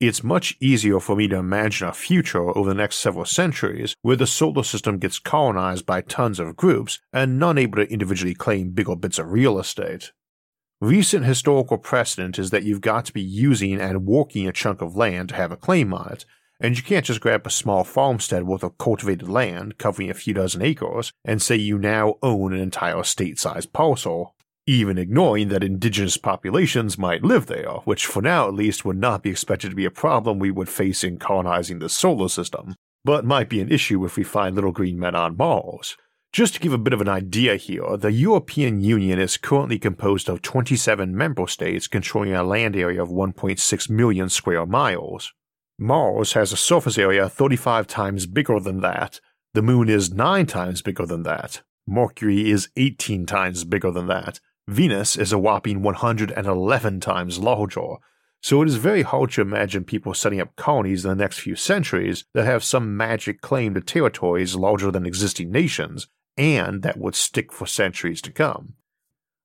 it's 0.00 0.22
much 0.22 0.56
easier 0.60 1.00
for 1.00 1.16
me 1.16 1.26
to 1.26 1.36
imagine 1.36 1.88
a 1.88 1.92
future 1.92 2.56
over 2.56 2.68
the 2.68 2.74
next 2.74 2.98
several 2.98 3.24
centuries 3.24 3.96
where 4.02 4.16
the 4.16 4.26
solar 4.26 4.62
system 4.62 4.98
gets 4.98 5.18
colonized 5.18 5.84
by 5.86 6.00
tons 6.00 6.38
of 6.38 6.56
groups 6.56 7.00
and 7.12 7.38
none 7.38 7.58
able 7.58 7.76
to 7.76 7.92
individually 7.92 8.34
claim 8.34 8.70
bigger 8.70 8.94
bits 8.94 9.18
of 9.18 9.32
real 9.32 9.58
estate. 9.58 10.12
Recent 10.80 11.24
historical 11.24 11.76
precedent 11.76 12.38
is 12.38 12.50
that 12.50 12.62
you've 12.62 12.80
got 12.80 13.04
to 13.06 13.12
be 13.12 13.20
using 13.20 13.80
and 13.80 14.06
working 14.06 14.46
a 14.46 14.52
chunk 14.52 14.80
of 14.80 14.96
land 14.96 15.30
to 15.30 15.34
have 15.34 15.50
a 15.50 15.56
claim 15.56 15.92
on 15.92 16.12
it, 16.12 16.24
and 16.60 16.76
you 16.76 16.84
can't 16.84 17.04
just 17.04 17.20
grab 17.20 17.46
a 17.46 17.50
small 17.50 17.82
farmstead 17.82 18.44
worth 18.44 18.62
of 18.62 18.78
cultivated 18.78 19.28
land 19.28 19.78
covering 19.78 20.08
a 20.08 20.14
few 20.14 20.34
dozen 20.34 20.62
acres 20.62 21.12
and 21.24 21.42
say 21.42 21.56
you 21.56 21.78
now 21.78 22.14
own 22.22 22.52
an 22.52 22.60
entire 22.60 23.02
state 23.02 23.38
sized 23.38 23.72
parcel 23.72 24.34
even 24.68 24.98
ignoring 24.98 25.48
that 25.48 25.64
indigenous 25.64 26.18
populations 26.18 26.98
might 26.98 27.24
live 27.24 27.46
there, 27.46 27.70
which 27.84 28.04
for 28.04 28.20
now 28.20 28.46
at 28.46 28.54
least 28.54 28.84
would 28.84 28.98
not 28.98 29.22
be 29.22 29.30
expected 29.30 29.70
to 29.70 29.74
be 29.74 29.86
a 29.86 29.90
problem 29.90 30.38
we 30.38 30.50
would 30.50 30.68
face 30.68 31.02
in 31.02 31.18
colonizing 31.18 31.78
the 31.78 31.88
solar 31.88 32.28
system, 32.28 32.74
but 33.02 33.24
might 33.24 33.48
be 33.48 33.62
an 33.62 33.72
issue 33.72 34.04
if 34.04 34.16
we 34.16 34.22
find 34.22 34.54
little 34.54 34.70
green 34.70 34.98
men 34.98 35.14
on 35.14 35.38
Mars. 35.38 35.96
Just 36.32 36.54
to 36.54 36.60
give 36.60 36.74
a 36.74 36.78
bit 36.78 36.92
of 36.92 37.00
an 37.00 37.08
idea 37.08 37.56
here, 37.56 37.96
the 37.96 38.12
European 38.12 38.80
Union 38.80 39.18
is 39.18 39.38
currently 39.38 39.78
composed 39.78 40.28
of 40.28 40.42
27 40.42 41.16
member 41.16 41.46
states 41.48 41.88
controlling 41.88 42.34
a 42.34 42.44
land 42.44 42.76
area 42.76 43.02
of 43.02 43.08
1.6 43.08 43.90
million 43.90 44.28
square 44.28 44.66
miles. 44.66 45.32
Mars 45.78 46.34
has 46.34 46.52
a 46.52 46.56
surface 46.56 46.98
area 46.98 47.28
35 47.28 47.86
times 47.86 48.26
bigger 48.26 48.60
than 48.60 48.80
that, 48.82 49.20
the 49.54 49.62
Moon 49.62 49.88
is 49.88 50.12
9 50.12 50.44
times 50.46 50.82
bigger 50.82 51.06
than 51.06 51.22
that, 51.22 51.62
Mercury 51.86 52.50
is 52.50 52.68
18 52.76 53.24
times 53.24 53.64
bigger 53.64 53.90
than 53.90 54.06
that, 54.08 54.38
Venus 54.68 55.16
is 55.16 55.32
a 55.32 55.38
whopping 55.38 55.82
111 55.82 57.00
times 57.00 57.38
larger, 57.38 57.94
so 58.42 58.62
it 58.62 58.68
is 58.68 58.76
very 58.76 59.02
hard 59.02 59.30
to 59.30 59.40
imagine 59.40 59.82
people 59.82 60.14
setting 60.14 60.40
up 60.40 60.54
colonies 60.56 61.04
in 61.04 61.08
the 61.08 61.16
next 61.16 61.40
few 61.40 61.56
centuries 61.56 62.24
that 62.34 62.44
have 62.44 62.62
some 62.62 62.96
magic 62.96 63.40
claim 63.40 63.74
to 63.74 63.80
territories 63.80 64.54
larger 64.54 64.90
than 64.90 65.06
existing 65.06 65.50
nations 65.50 66.06
and 66.38 66.82
that 66.82 66.96
would 66.96 67.14
stick 67.14 67.52
for 67.52 67.66
centuries 67.66 68.22
to 68.22 68.32
come. 68.32 68.74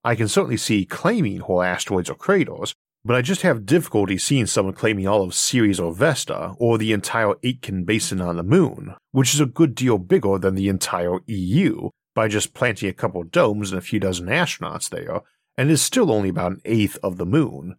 I 0.04 0.16
can 0.16 0.28
certainly 0.28 0.58
see 0.58 0.86
claiming 0.86 1.40
whole 1.40 1.64
asteroids 1.64 2.10
or 2.10 2.16
craters, 2.16 2.76
but 3.04 3.16
I 3.16 3.22
just 3.22 3.42
have 3.42 3.66
difficulty 3.66 4.18
seeing 4.18 4.46
someone 4.46 4.76
claiming 4.76 5.08
all 5.08 5.24
of 5.24 5.34
Ceres 5.34 5.80
or 5.80 5.94
Vesta 5.94 6.54
or 6.58 6.78
the 6.78 6.94
entire 6.94 7.34
Aitken 7.44 7.84
Basin 7.84 8.22
on 8.22 8.38
the 8.38 8.44
Moon, 8.44 8.96
which 9.12 9.34
is 9.34 9.42
a 9.42 9.46
good 9.46 9.76
deal 9.76 9.98
bigger 9.98 10.38
than 10.38 10.56
the 10.56 10.70
entire 10.70 11.20
EU, 11.26 11.90
by 12.16 12.28
just 12.28 12.54
planting 12.54 12.90
a 12.90 12.94
couple 12.94 13.24
domes 13.24 13.72
and 13.72 13.80
a 13.80 13.82
few 13.82 14.00
dozen 14.00 14.28
astronauts 14.28 14.90
there, 14.90 15.22
and 15.58 15.70
is 15.70 15.82
still 15.82 16.12
only 16.12 16.30
about 16.30 16.54
an 16.54 16.62
eighth 16.64 16.98
of 17.04 17.18
the 17.18 17.26
moon. 17.26 17.76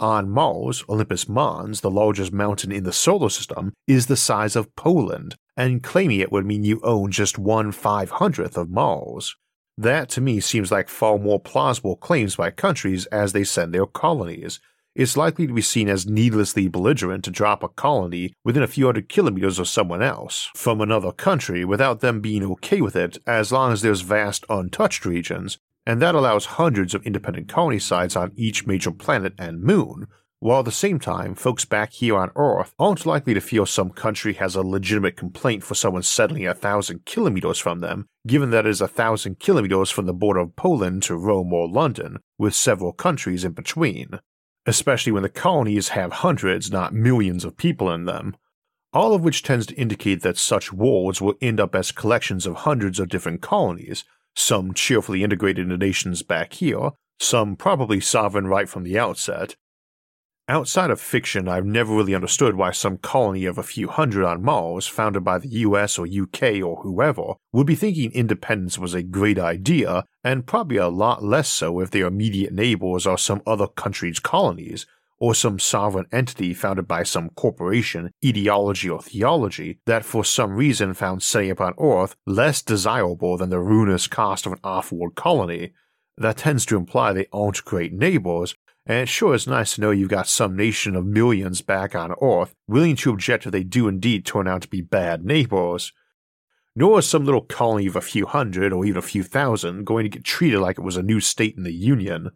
On 0.00 0.30
Mars, 0.30 0.84
Olympus 0.88 1.28
Mons, 1.28 1.80
the 1.80 1.90
largest 1.90 2.32
mountain 2.32 2.70
in 2.70 2.84
the 2.84 2.92
solar 2.92 3.28
system, 3.28 3.72
is 3.88 4.06
the 4.06 4.16
size 4.16 4.54
of 4.54 4.74
Poland, 4.76 5.34
and 5.56 5.82
claiming 5.82 6.20
it 6.20 6.30
would 6.30 6.46
mean 6.46 6.62
you 6.62 6.80
own 6.84 7.10
just 7.10 7.36
one 7.36 7.72
five 7.72 8.10
hundredth 8.10 8.56
of 8.56 8.70
Mars. 8.70 9.34
That 9.76 10.08
to 10.10 10.20
me 10.20 10.38
seems 10.38 10.70
like 10.70 10.88
far 10.88 11.18
more 11.18 11.40
plausible 11.40 11.96
claims 11.96 12.36
by 12.36 12.52
countries 12.52 13.06
as 13.06 13.32
they 13.32 13.42
send 13.42 13.74
their 13.74 13.86
colonies, 13.86 14.60
it's 14.94 15.16
likely 15.16 15.46
to 15.46 15.52
be 15.52 15.62
seen 15.62 15.88
as 15.88 16.08
needlessly 16.08 16.66
belligerent 16.66 17.22
to 17.24 17.30
drop 17.30 17.62
a 17.62 17.68
colony 17.68 18.34
within 18.44 18.64
a 18.64 18.66
few 18.66 18.86
hundred 18.86 19.08
kilometers 19.08 19.60
of 19.60 19.68
someone 19.68 20.02
else 20.02 20.50
from 20.56 20.80
another 20.80 21.12
country 21.12 21.64
without 21.64 22.00
them 22.00 22.20
being 22.20 22.44
okay 22.44 22.80
with 22.80 22.96
it 22.96 23.18
as 23.24 23.52
long 23.52 23.72
as 23.72 23.82
there's 23.82 24.00
vast 24.00 24.44
untouched 24.48 25.04
regions, 25.04 25.58
and 25.88 26.02
that 26.02 26.14
allows 26.14 26.44
hundreds 26.44 26.94
of 26.94 27.02
independent 27.06 27.48
colony 27.48 27.78
sites 27.78 28.14
on 28.14 28.30
each 28.36 28.66
major 28.66 28.90
planet 28.90 29.32
and 29.38 29.62
moon, 29.62 30.06
while 30.38 30.58
at 30.58 30.66
the 30.66 30.70
same 30.70 30.98
time, 31.00 31.34
folks 31.34 31.64
back 31.64 31.94
here 31.94 32.14
on 32.14 32.30
Earth 32.36 32.74
aren't 32.78 33.06
likely 33.06 33.32
to 33.32 33.40
feel 33.40 33.64
some 33.64 33.88
country 33.88 34.34
has 34.34 34.54
a 34.54 34.62
legitimate 34.62 35.16
complaint 35.16 35.64
for 35.64 35.74
someone 35.74 36.02
settling 36.02 36.46
a 36.46 36.52
thousand 36.52 37.06
kilometers 37.06 37.58
from 37.58 37.80
them, 37.80 38.06
given 38.26 38.50
that 38.50 38.66
it 38.66 38.68
is 38.68 38.82
a 38.82 38.86
thousand 38.86 39.40
kilometers 39.40 39.88
from 39.88 40.04
the 40.04 40.12
border 40.12 40.40
of 40.40 40.54
Poland 40.56 41.04
to 41.04 41.16
Rome 41.16 41.54
or 41.54 41.66
London, 41.66 42.18
with 42.36 42.54
several 42.54 42.92
countries 42.92 43.42
in 43.42 43.52
between. 43.52 44.20
Especially 44.66 45.10
when 45.10 45.22
the 45.22 45.30
colonies 45.30 45.88
have 45.88 46.12
hundreds, 46.12 46.70
not 46.70 46.92
millions 46.92 47.46
of 47.46 47.56
people 47.56 47.90
in 47.90 48.04
them, 48.04 48.36
all 48.92 49.14
of 49.14 49.22
which 49.22 49.42
tends 49.42 49.64
to 49.66 49.74
indicate 49.74 50.20
that 50.20 50.36
such 50.36 50.70
wards 50.70 51.22
will 51.22 51.34
end 51.40 51.58
up 51.58 51.74
as 51.74 51.92
collections 51.92 52.44
of 52.44 52.56
hundreds 52.56 53.00
of 53.00 53.08
different 53.08 53.40
colonies, 53.40 54.04
some 54.34 54.74
cheerfully 54.74 55.22
integrated 55.22 55.64
into 55.64 55.76
nations 55.76 56.22
back 56.22 56.54
here, 56.54 56.90
some 57.20 57.56
probably 57.56 58.00
sovereign 58.00 58.46
right 58.46 58.68
from 58.68 58.84
the 58.84 58.98
outset, 58.98 59.56
Outside 60.50 60.90
of 60.90 60.98
fiction, 60.98 61.46
I've 61.46 61.66
never 61.66 61.94
really 61.94 62.14
understood 62.14 62.54
why 62.54 62.70
some 62.70 62.96
colony 62.96 63.44
of 63.44 63.58
a 63.58 63.62
few 63.62 63.86
hundred 63.86 64.24
on 64.24 64.42
Mars, 64.42 64.86
founded 64.86 65.22
by 65.22 65.36
the 65.36 65.48
US 65.48 65.98
or 65.98 66.06
UK 66.06 66.62
or 66.62 66.80
whoever, 66.82 67.34
would 67.52 67.66
be 67.66 67.74
thinking 67.74 68.10
independence 68.12 68.78
was 68.78 68.94
a 68.94 69.02
great 69.02 69.38
idea, 69.38 70.04
and 70.24 70.46
probably 70.46 70.78
a 70.78 70.88
lot 70.88 71.22
less 71.22 71.50
so 71.50 71.80
if 71.80 71.90
their 71.90 72.06
immediate 72.06 72.54
neighbors 72.54 73.06
are 73.06 73.18
some 73.18 73.42
other 73.46 73.66
country's 73.66 74.20
colonies, 74.20 74.86
or 75.20 75.34
some 75.34 75.58
sovereign 75.58 76.06
entity 76.12 76.54
founded 76.54 76.86
by 76.86 77.02
some 77.02 77.30
corporation, 77.30 78.10
ideology, 78.24 78.88
or 78.88 79.02
theology 79.02 79.80
that 79.86 80.04
for 80.04 80.24
some 80.24 80.52
reason 80.52 80.94
found 80.94 81.22
setting 81.22 81.50
up 81.50 81.60
on 81.60 81.74
Earth 81.80 82.16
less 82.26 82.62
desirable 82.62 83.36
than 83.36 83.50
the 83.50 83.58
ruinous 83.58 84.06
cost 84.06 84.46
of 84.46 84.52
an 84.52 84.60
off-world 84.62 85.14
colony. 85.16 85.72
That 86.16 86.38
tends 86.38 86.66
to 86.66 86.76
imply 86.76 87.12
they 87.12 87.26
aren't 87.32 87.64
great 87.64 87.92
neighbors, 87.92 88.54
and 88.86 88.98
it 88.98 89.08
sure 89.08 89.34
is 89.34 89.46
nice 89.46 89.74
to 89.74 89.80
know 89.80 89.90
you've 89.90 90.08
got 90.08 90.28
some 90.28 90.56
nation 90.56 90.96
of 90.96 91.04
millions 91.04 91.60
back 91.62 91.94
on 91.94 92.14
Earth 92.22 92.54
willing 92.66 92.96
to 92.96 93.10
object 93.10 93.46
if 93.46 93.52
they 93.52 93.62
do 93.62 93.86
indeed 93.86 94.24
turn 94.24 94.48
out 94.48 94.62
to 94.62 94.68
be 94.68 94.80
bad 94.80 95.24
neighbors. 95.24 95.92
Nor 96.74 97.00
is 97.00 97.08
some 97.08 97.24
little 97.24 97.42
colony 97.42 97.86
of 97.86 97.96
a 97.96 98.00
few 98.00 98.24
hundred 98.24 98.72
or 98.72 98.84
even 98.84 98.98
a 98.98 99.02
few 99.02 99.22
thousand 99.24 99.84
going 99.84 100.04
to 100.04 100.08
get 100.08 100.24
treated 100.24 100.60
like 100.60 100.78
it 100.78 100.84
was 100.84 100.96
a 100.96 101.02
new 101.02 101.20
state 101.20 101.56
in 101.56 101.64
the 101.64 101.72
Union. 101.72 102.30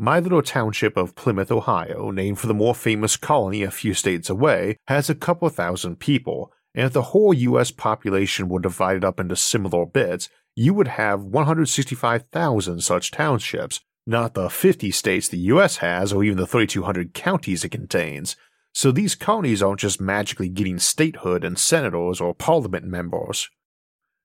My 0.00 0.20
little 0.20 0.42
township 0.42 0.96
of 0.96 1.16
Plymouth, 1.16 1.50
Ohio, 1.50 2.12
named 2.12 2.38
for 2.38 2.46
the 2.46 2.54
more 2.54 2.72
famous 2.72 3.16
colony 3.16 3.64
a 3.64 3.70
few 3.72 3.94
states 3.94 4.30
away, 4.30 4.76
has 4.86 5.10
a 5.10 5.14
couple 5.14 5.48
thousand 5.48 5.98
people, 5.98 6.52
and 6.72 6.86
if 6.86 6.92
the 6.92 7.02
whole 7.02 7.34
US 7.34 7.72
population 7.72 8.48
were 8.48 8.60
divided 8.60 9.04
up 9.04 9.18
into 9.18 9.34
similar 9.34 9.84
bits, 9.84 10.28
you 10.54 10.72
would 10.72 10.86
have 10.86 11.24
165,000 11.24 12.80
such 12.80 13.10
townships, 13.10 13.80
not 14.06 14.34
the 14.34 14.48
50 14.48 14.92
states 14.92 15.26
the 15.26 15.38
US 15.38 15.78
has 15.78 16.12
or 16.12 16.22
even 16.22 16.38
the 16.38 16.46
3,200 16.46 17.12
counties 17.12 17.64
it 17.64 17.70
contains. 17.70 18.36
So 18.72 18.92
these 18.92 19.16
colonies 19.16 19.64
aren't 19.64 19.80
just 19.80 20.00
magically 20.00 20.48
getting 20.48 20.78
statehood 20.78 21.42
and 21.42 21.58
senators 21.58 22.20
or 22.20 22.34
parliament 22.34 22.84
members. 22.84 23.50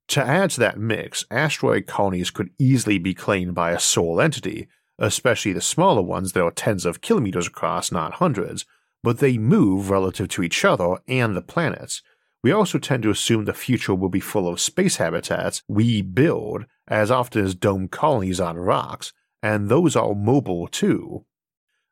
To 0.09 0.23
add 0.23 0.51
to 0.51 0.59
that 0.59 0.77
mix, 0.77 1.25
asteroid 1.31 1.87
colonies 1.87 2.29
could 2.29 2.51
easily 2.59 2.99
be 2.99 3.15
claimed 3.15 3.55
by 3.55 3.71
a 3.71 3.79
sole 3.79 4.21
entity, 4.21 4.67
especially 4.99 5.53
the 5.53 5.61
smaller 5.61 6.01
ones 6.01 6.33
that 6.33 6.43
are 6.43 6.51
tens 6.51 6.85
of 6.85 7.01
kilometers 7.01 7.47
across, 7.47 7.91
not 7.91 8.15
hundreds, 8.15 8.65
but 9.03 9.19
they 9.19 9.37
move 9.37 9.89
relative 9.89 10.27
to 10.29 10.43
each 10.43 10.63
other 10.63 10.97
and 11.07 11.35
the 11.35 11.41
planets. 11.41 12.01
We 12.43 12.51
also 12.51 12.77
tend 12.77 13.03
to 13.03 13.09
assume 13.09 13.45
the 13.45 13.53
future 13.53 13.95
will 13.95 14.09
be 14.09 14.19
full 14.19 14.47
of 14.47 14.59
space 14.59 14.97
habitats 14.97 15.63
we 15.67 16.01
build, 16.01 16.65
as 16.87 17.09
often 17.09 17.43
as 17.43 17.55
dome 17.55 17.87
colonies 17.87 18.39
on 18.39 18.57
rocks, 18.57 19.13
and 19.41 19.69
those 19.69 19.95
are 19.95 20.13
mobile 20.13 20.67
too. 20.67 21.25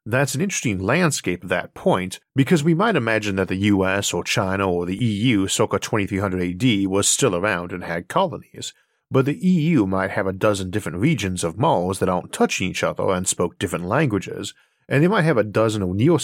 That's 0.06 0.34
an 0.34 0.42
interesting 0.42 0.80
landscape 0.80 1.44
at 1.44 1.50
that 1.50 1.74
point, 1.74 2.20
because 2.36 2.64
we 2.64 2.74
might 2.74 2.96
imagine 2.96 3.36
that 3.36 3.50
the 3.50 3.56
US 3.56 4.14
or 4.14 4.24
China 4.24 4.70
or 4.70 4.86
the 4.86 4.98
EU 4.98 5.48
circa 5.48 5.80
2300 5.80 6.42
AD 6.42 6.88
was 6.88 7.08
still 7.08 7.36
around 7.36 7.72
and 7.72 7.84
had 7.84 8.08
colonies, 8.08 8.74
but 9.12 9.26
the 9.26 9.38
EU 9.38 9.86
might 9.86 10.12
have 10.12 10.26
a 10.26 10.34
dozen 10.34 10.72
different 10.72 10.98
regions 10.98 11.44
of 11.44 11.60
Mars 11.60 12.00
that 12.00 12.10
aren't 12.10 12.34
touching 12.34 12.70
each 12.70 12.84
other 12.84 13.12
and 13.12 13.28
spoke 13.28 13.60
different 13.60 13.86
languages, 13.86 14.54
and 14.88 15.04
they 15.04 15.08
might 15.08 15.24
have 15.24 15.38
a 15.38 15.44
dozen 15.44 15.84
O'Neill 15.84 16.18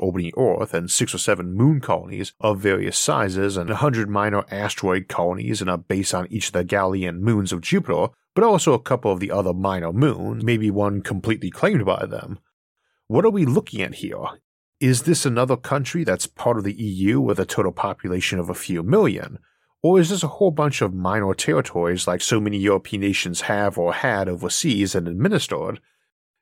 orbiting 0.00 0.32
Earth 0.38 0.74
and 0.74 0.90
six 0.90 1.14
or 1.14 1.18
seven 1.18 1.54
moon 1.54 1.80
colonies 1.80 2.32
of 2.40 2.60
various 2.60 2.96
sizes 2.96 3.56
and 3.56 3.70
a 3.70 3.76
hundred 3.76 4.08
minor 4.08 4.44
asteroid 4.50 5.08
colonies 5.08 5.60
and 5.60 5.70
a 5.70 5.76
base 5.76 6.14
on 6.14 6.26
each 6.30 6.48
of 6.48 6.52
the 6.52 6.62
Galilean 6.62 7.22
moons 7.22 7.52
of 7.52 7.62
Jupiter 7.62 8.08
but 8.36 8.44
also 8.44 8.74
a 8.74 8.78
couple 8.78 9.10
of 9.10 9.18
the 9.18 9.30
other 9.30 9.54
minor 9.54 9.94
moons, 9.94 10.44
maybe 10.44 10.70
one 10.70 11.00
completely 11.00 11.50
claimed 11.50 11.86
by 11.86 12.04
them. 12.04 12.38
What 13.08 13.24
are 13.24 13.30
we 13.30 13.46
looking 13.46 13.80
at 13.80 13.94
here? 13.94 14.26
Is 14.78 15.04
this 15.04 15.24
another 15.24 15.56
country 15.56 16.04
that's 16.04 16.26
part 16.26 16.58
of 16.58 16.64
the 16.64 16.74
EU 16.74 17.18
with 17.18 17.40
a 17.40 17.46
total 17.46 17.72
population 17.72 18.38
of 18.38 18.50
a 18.50 18.54
few 18.54 18.82
million? 18.82 19.38
Or 19.82 20.00
is 20.00 20.10
this 20.10 20.22
a 20.22 20.28
whole 20.28 20.50
bunch 20.50 20.82
of 20.82 20.94
minor 20.94 21.32
territories 21.34 22.06
like 22.06 22.22
so 22.22 22.40
many 22.40 22.58
European 22.58 23.02
nations 23.02 23.42
have 23.42 23.78
or 23.78 23.92
had 23.92 24.28
overseas 24.28 24.94
and 24.94 25.06
administered? 25.06 25.80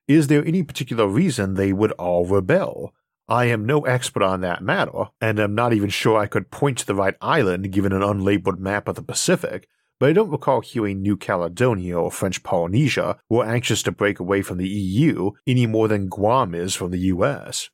Is 0.06 0.28
there 0.28 0.44
any 0.44 0.62
particular 0.62 1.06
reason 1.06 1.54
they 1.54 1.72
would 1.72 1.92
all 1.92 2.26
rebel? 2.26 2.94
I 3.26 3.46
am 3.46 3.64
no 3.64 3.80
expert 3.86 4.22
on 4.22 4.42
that 4.42 4.62
matter, 4.62 5.04
and 5.20 5.40
am 5.40 5.54
not 5.54 5.72
even 5.72 5.88
sure 5.88 6.18
I 6.18 6.26
could 6.26 6.50
point 6.50 6.78
to 6.78 6.86
the 6.86 6.94
right 6.94 7.16
island 7.22 7.72
given 7.72 7.92
an 7.92 8.02
unlabeled 8.02 8.58
map 8.58 8.86
of 8.86 8.96
the 8.96 9.02
Pacific, 9.02 9.66
but 9.98 10.10
I 10.10 10.12
don't 10.12 10.30
recall 10.30 10.60
hearing 10.60 11.00
New 11.00 11.16
Caledonia 11.16 11.98
or 11.98 12.10
French 12.10 12.42
Polynesia 12.42 13.18
were 13.30 13.46
anxious 13.46 13.82
to 13.84 13.92
break 13.92 14.20
away 14.20 14.42
from 14.42 14.58
the 14.58 14.68
EU 14.68 15.30
any 15.46 15.66
more 15.66 15.88
than 15.88 16.08
Guam 16.08 16.54
is 16.54 16.74
from 16.74 16.90
the 16.90 16.98
US. 16.98 17.70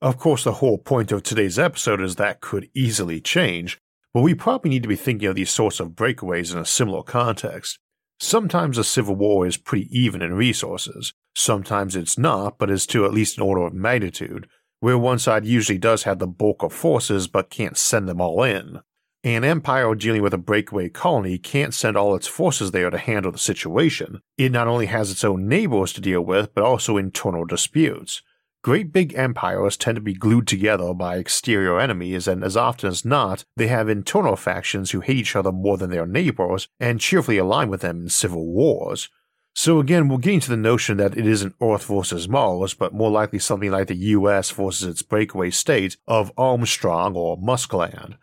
Of 0.00 0.18
course, 0.18 0.44
the 0.44 0.54
whole 0.54 0.78
point 0.78 1.10
of 1.10 1.24
today's 1.24 1.58
episode 1.58 2.00
is 2.00 2.16
that 2.16 2.40
could 2.40 2.70
easily 2.72 3.20
change, 3.20 3.80
but 4.12 4.22
we 4.22 4.34
probably 4.34 4.70
need 4.70 4.82
to 4.82 4.88
be 4.88 4.96
thinking 4.96 5.28
of 5.28 5.36
these 5.36 5.50
sorts 5.50 5.80
of 5.80 5.90
breakaways 5.90 6.52
in 6.52 6.58
a 6.58 6.64
similar 6.64 7.02
context. 7.02 7.78
Sometimes 8.18 8.76
a 8.76 8.84
civil 8.84 9.14
war 9.14 9.46
is 9.46 9.56
pretty 9.56 9.88
even 9.98 10.20
in 10.20 10.34
resources, 10.34 11.14
sometimes 11.34 11.96
it's 11.96 12.18
not, 12.18 12.58
but 12.58 12.70
is 12.70 12.86
to 12.86 13.04
at 13.04 13.14
least 13.14 13.38
an 13.38 13.42
order 13.42 13.64
of 13.64 13.72
magnitude, 13.72 14.46
where 14.80 14.98
one 14.98 15.18
side 15.18 15.46
usually 15.46 15.78
does 15.78 16.02
have 16.02 16.18
the 16.18 16.26
bulk 16.26 16.62
of 16.62 16.72
forces 16.72 17.28
but 17.28 17.50
can't 17.50 17.78
send 17.78 18.08
them 18.08 18.20
all 18.20 18.42
in. 18.42 18.80
An 19.22 19.44
empire 19.44 19.94
dealing 19.94 20.22
with 20.22 20.32
a 20.32 20.38
breakaway 20.38 20.88
colony 20.88 21.36
can't 21.36 21.74
send 21.74 21.96
all 21.96 22.14
its 22.14 22.26
forces 22.26 22.70
there 22.70 22.88
to 22.88 22.96
handle 22.96 23.32
the 23.32 23.38
situation. 23.38 24.22
It 24.38 24.50
not 24.50 24.66
only 24.66 24.86
has 24.86 25.10
its 25.10 25.24
own 25.24 25.46
neighbors 25.46 25.92
to 25.92 26.00
deal 26.00 26.22
with, 26.22 26.54
but 26.54 26.64
also 26.64 26.96
internal 26.96 27.44
disputes. 27.44 28.22
Great 28.62 28.92
big 28.92 29.14
empires 29.14 29.76
tend 29.76 29.96
to 29.96 30.02
be 30.02 30.12
glued 30.12 30.46
together 30.46 30.92
by 30.92 31.16
exterior 31.16 31.80
enemies, 31.80 32.28
and 32.28 32.44
as 32.44 32.56
often 32.56 32.88
as 32.88 33.04
not, 33.04 33.44
they 33.56 33.68
have 33.68 33.88
internal 33.88 34.36
factions 34.36 34.90
who 34.90 35.00
hate 35.00 35.16
each 35.16 35.36
other 35.36 35.50
more 35.50 35.78
than 35.78 35.90
their 35.90 36.06
neighbors 36.06 36.68
and 36.78 37.00
cheerfully 37.00 37.38
align 37.38 37.70
with 37.70 37.80
them 37.80 38.02
in 38.02 38.08
civil 38.08 38.46
wars. 38.46 39.08
So 39.54 39.80
again, 39.80 40.08
we're 40.08 40.18
getting 40.18 40.40
to 40.40 40.50
the 40.50 40.56
notion 40.56 40.98
that 40.98 41.16
it 41.16 41.26
isn't 41.26 41.56
Earth 41.60 41.86
versus 41.86 42.28
Mars, 42.28 42.74
but 42.74 42.94
more 42.94 43.10
likely 43.10 43.38
something 43.38 43.70
like 43.70 43.88
the 43.88 43.96
US 43.96 44.50
versus 44.50 44.86
its 44.86 45.02
breakaway 45.02 45.50
state 45.50 45.96
of 46.06 46.32
Armstrong 46.36 47.16
or 47.16 47.38
Muskland 47.38 48.16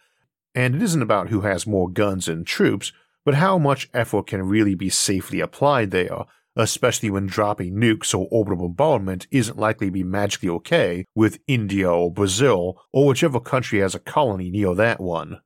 and 0.58 0.74
it 0.74 0.82
isn't 0.82 1.04
about 1.04 1.30
who 1.30 1.42
has 1.42 1.68
more 1.68 1.88
guns 1.88 2.28
and 2.28 2.48
troops, 2.48 2.92
but 3.24 3.36
how 3.36 3.60
much 3.60 3.92
effort 3.94 4.26
can 4.26 4.42
really 4.42 4.74
be 4.74 4.90
safely 4.90 5.40
applied 5.40 5.92
there, 5.92 6.26
especially 6.58 7.10
when 7.10 7.28
dropping 7.28 7.76
nukes 7.76 8.14
or 8.14 8.28
orbital 8.32 8.68
bombardment 8.68 9.28
isn't 9.32 9.58
likely 9.58 9.88
to 9.88 9.92
be 9.92 10.04
magically 10.04 10.50
okay 10.50 11.06
with 11.16 11.40
India 11.48 11.90
or 11.90 12.12
Brazil 12.12 12.82
or 12.92 13.06
whichever 13.06 13.40
country 13.40 13.80
has 13.80 13.96
a 13.96 14.00
colony 14.00 14.50
near 14.50 14.74
that 14.76 15.00
one. 15.00 15.40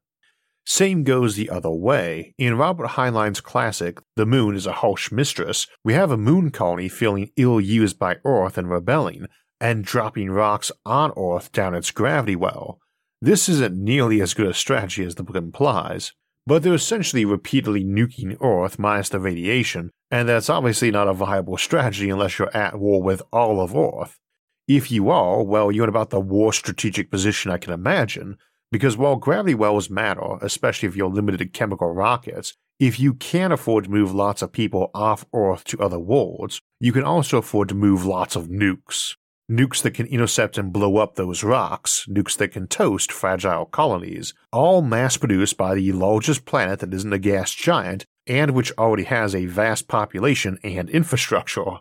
Same 0.66 1.04
goes 1.04 1.36
the 1.36 1.50
other 1.50 1.72
way. 1.72 2.34
In 2.38 2.58
Robert 2.58 2.90
Heinlein's 2.90 3.42
classic, 3.42 4.00
The 4.16 4.26
Moon 4.26 4.56
is 4.56 4.66
a 4.66 4.74
Harsh 4.74 5.12
Mistress, 5.12 5.68
we 5.84 5.94
have 5.94 6.12
a 6.12 6.18
moon 6.18 6.52
colony 6.52 6.88
feeling 6.88 7.30
ill 7.36 7.60
used 7.60 8.00
by 8.00 8.18
Earth 8.24 8.58
and 8.58 8.70
rebelling, 8.70 9.26
and 9.60 9.84
dropping 9.84 10.30
rocks 10.30 10.72
on 10.86 11.12
Earth 11.18 11.52
down 11.52 11.76
its 11.76 11.92
gravity 11.92 12.36
well. 12.36 12.80
This 13.22 13.50
isn't 13.50 13.76
nearly 13.76 14.22
as 14.22 14.34
good 14.34 14.48
a 14.48 14.54
strategy 14.54 15.04
as 15.04 15.16
the 15.16 15.24
book 15.24 15.36
implies, 15.36 16.14
but 16.46 16.64
they're 16.64 16.74
essentially 16.74 17.26
repeatedly 17.26 17.84
nuking 17.84 18.38
Earth 18.42 18.80
minus 18.80 19.10
the 19.10 19.20
radiation, 19.20 19.92
and 20.10 20.28
that's 20.28 20.50
obviously 20.50 20.92
not 20.92 21.08
a 21.08 21.14
viable 21.14 21.58
strategy 21.58 22.10
unless 22.10 22.40
you're 22.40 22.56
at 22.56 22.80
war 22.80 23.02
with 23.02 23.22
all 23.32 23.62
of 23.62 23.76
Earth. 23.76 24.20
If 24.68 24.92
you 24.92 25.10
are, 25.10 25.44
well, 25.44 25.72
you're 25.72 25.86
in 25.86 25.90
about 25.90 26.10
the 26.10 26.20
worst 26.20 26.60
strategic 26.60 27.12
position 27.12 27.52
I 27.52 27.58
can 27.58 27.74
imagine, 27.74 28.38
because 28.72 28.98
while 28.98 29.18
gravity 29.18 29.56
wells 29.56 29.90
matter, 29.90 30.38
especially 30.42 30.88
if 30.88 30.96
you're 30.96 31.10
limited 31.10 31.40
to 31.40 31.46
chemical 31.46 31.92
rockets, 31.92 32.54
if 32.80 33.00
you 33.00 33.14
can 33.14 33.52
afford 33.52 33.84
to 33.84 33.92
move 33.92 34.14
lots 34.14 34.42
of 34.42 34.52
people 34.52 34.90
off 34.94 35.26
Earth 35.34 35.64
to 35.66 35.80
other 35.80 36.00
worlds, 36.00 36.62
you 36.80 36.92
can 36.92 37.04
also 37.04 37.38
afford 37.38 37.70
to 37.70 37.76
move 37.76 38.06
lots 38.06 38.36
of 38.36 38.48
nukes 38.48 39.16
nukes 39.52 39.82
that 39.82 39.94
can 39.94 40.08
intercept 40.08 40.58
and 40.58 40.72
blow 40.72 40.98
up 40.98 41.16
those 41.16 41.44
rocks, 41.44 42.06
nukes 42.10 42.38
that 42.38 42.54
can 42.54 42.68
toast 42.68 43.12
fragile 43.12 43.66
colonies, 43.66 44.34
all 44.52 44.82
mass 44.82 45.18
produced 45.18 45.58
by 45.58 45.76
the 45.76 45.92
largest 45.92 46.46
planet 46.46 46.80
that 46.80 46.94
isn't 46.94 47.14
a 47.14 47.20
gas 47.20 47.52
giant 47.54 48.06
and 48.26 48.52
which 48.52 48.72
already 48.78 49.04
has 49.04 49.36
a 49.36 49.48
vast 49.48 49.88
population 49.88 50.58
and 50.64 50.90
infrastructure. 50.90 51.80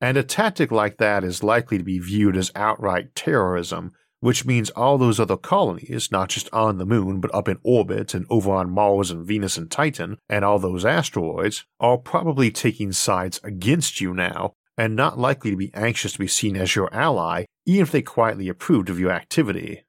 And 0.00 0.18
a 0.18 0.22
tactic 0.22 0.70
like 0.70 0.98
that 0.98 1.24
is 1.24 1.42
likely 1.42 1.78
to 1.78 1.84
be 1.84 1.98
viewed 1.98 2.36
as 2.36 2.52
outright 2.54 3.14
terrorism, 3.14 3.92
which 4.20 4.44
means 4.44 4.68
all 4.70 4.98
those 4.98 5.18
other 5.18 5.38
colonies, 5.38 6.10
not 6.12 6.28
just 6.28 6.52
on 6.52 6.76
the 6.76 6.84
moon 6.84 7.20
but 7.20 7.34
up 7.34 7.48
in 7.48 7.58
orbit 7.62 8.12
and 8.12 8.26
over 8.28 8.50
on 8.50 8.70
Mars 8.70 9.10
and 9.10 9.26
Venus 9.26 9.56
and 9.56 9.70
Titan 9.70 10.18
and 10.28 10.44
all 10.44 10.58
those 10.58 10.84
asteroids, 10.84 11.64
are 11.80 11.96
probably 11.96 12.50
taking 12.50 12.92
sides 12.92 13.40
against 13.42 14.02
you 14.02 14.12
now 14.12 14.52
and 14.76 14.94
not 14.94 15.18
likely 15.18 15.50
to 15.50 15.56
be 15.56 15.72
anxious 15.74 16.12
to 16.12 16.18
be 16.18 16.26
seen 16.26 16.56
as 16.56 16.74
your 16.74 16.92
ally, 16.92 17.44
even 17.64 17.82
if 17.82 17.90
they 17.90 18.02
quietly 18.02 18.48
approved 18.48 18.90
of 18.90 19.00
your 19.00 19.10
activity. 19.10 19.84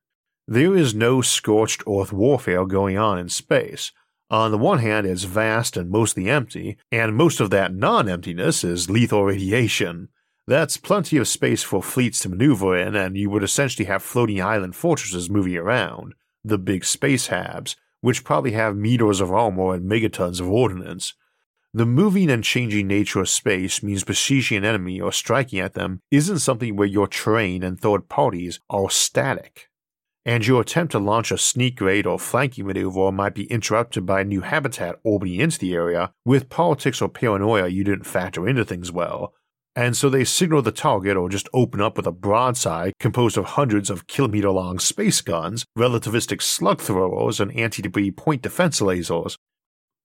There 0.48 0.76
is 0.76 0.96
no 0.96 1.22
scorched 1.22 1.84
earth 1.88 2.14
warfare 2.14 2.66
going 2.66 2.98
on 2.98 3.20
in 3.20 3.30
space. 3.30 3.92
On 4.30 4.52
the 4.52 4.58
one 4.58 4.80
hand, 4.80 5.08
it's 5.08 5.24
vast 5.24 5.78
and 5.78 5.90
mostly 5.90 6.30
empty, 6.30 6.78
and 6.92 7.16
most 7.16 7.40
of 7.40 7.50
that 7.50 7.74
non 7.74 8.10
emptiness 8.10 8.64
is 8.64 8.90
lethal 8.90 9.24
radiation. 9.24 10.10
That's 10.48 10.78
plenty 10.78 11.18
of 11.18 11.28
space 11.28 11.64
for 11.64 11.84
fleets 11.84 12.20
to 12.22 12.30
maneuver 12.30 12.78
in, 12.78 12.96
and 12.96 13.18
you 13.18 13.30
would 13.30 13.44
essentially 13.44 13.86
have 13.86 14.02
floating 14.02 14.42
island 14.42 14.76
fortresses 14.76 15.30
moving 15.30 15.58
around, 15.58 16.14
the 16.44 16.58
big 16.58 16.86
space 16.86 17.28
habs, 17.28 17.76
which 18.00 18.24
probably 18.24 18.52
have 18.52 18.78
meters 18.78 19.20
of 19.20 19.32
armor 19.32 19.74
and 19.74 19.90
megatons 19.90 20.40
of 20.40 20.50
ordnance. 20.50 21.14
The 21.78 21.86
moving 21.86 22.32
and 22.32 22.44
changing 22.44 22.88
nature 22.88 23.20
of 23.20 23.30
space 23.30 23.84
means 23.84 24.04
besieging 24.04 24.58
an 24.58 24.66
enemy 24.66 25.00
or 25.00 25.12
striking 25.12 25.60
at 25.60 25.76
them 25.76 26.00
isn't 26.10 26.40
something 26.40 26.76
where 26.76 26.88
your 26.88 27.08
terrain 27.08 27.62
and 27.62 27.80
third 27.80 28.10
parties 28.10 28.60
are 28.68 28.90
static. 28.90 29.70
And 30.26 30.48
your 30.48 30.62
attempt 30.62 30.94
to 30.94 30.98
launch 30.98 31.30
a 31.30 31.38
sneak 31.38 31.80
raid 31.80 32.08
or 32.08 32.18
flanking 32.18 32.66
maneuver 32.66 33.12
might 33.12 33.36
be 33.36 33.46
interrupted 33.52 34.08
by 34.08 34.22
a 34.22 34.24
new 34.24 34.42
habitat 34.42 34.96
orbiting 35.04 35.40
into 35.40 35.60
the 35.60 35.76
area 35.76 36.12
with 36.26 36.50
politics 36.50 37.00
or 37.00 37.10
paranoia 37.10 37.68
you 37.68 37.84
didn't 37.84 38.08
factor 38.08 38.48
into 38.48 38.66
things 38.66 38.92
well. 38.92 39.36
And 39.76 39.96
so 39.96 40.10
they 40.10 40.24
signal 40.24 40.64
the 40.64 40.72
target 40.72 41.16
or 41.16 41.30
just 41.30 41.48
open 41.54 41.80
up 41.80 41.96
with 41.96 42.08
a 42.08 42.12
broadside 42.12 42.94
composed 43.00 43.38
of 43.38 43.46
hundreds 43.46 43.92
of 43.92 44.08
kilometer 44.08 44.50
long 44.50 44.80
space 44.80 45.22
guns, 45.22 45.64
relativistic 45.78 46.42
slug 46.42 46.82
throwers, 46.82 47.40
and 47.40 47.56
anti 47.56 47.84
debris 47.84 48.10
point 48.10 48.42
defense 48.42 48.82
lasers, 48.82 49.38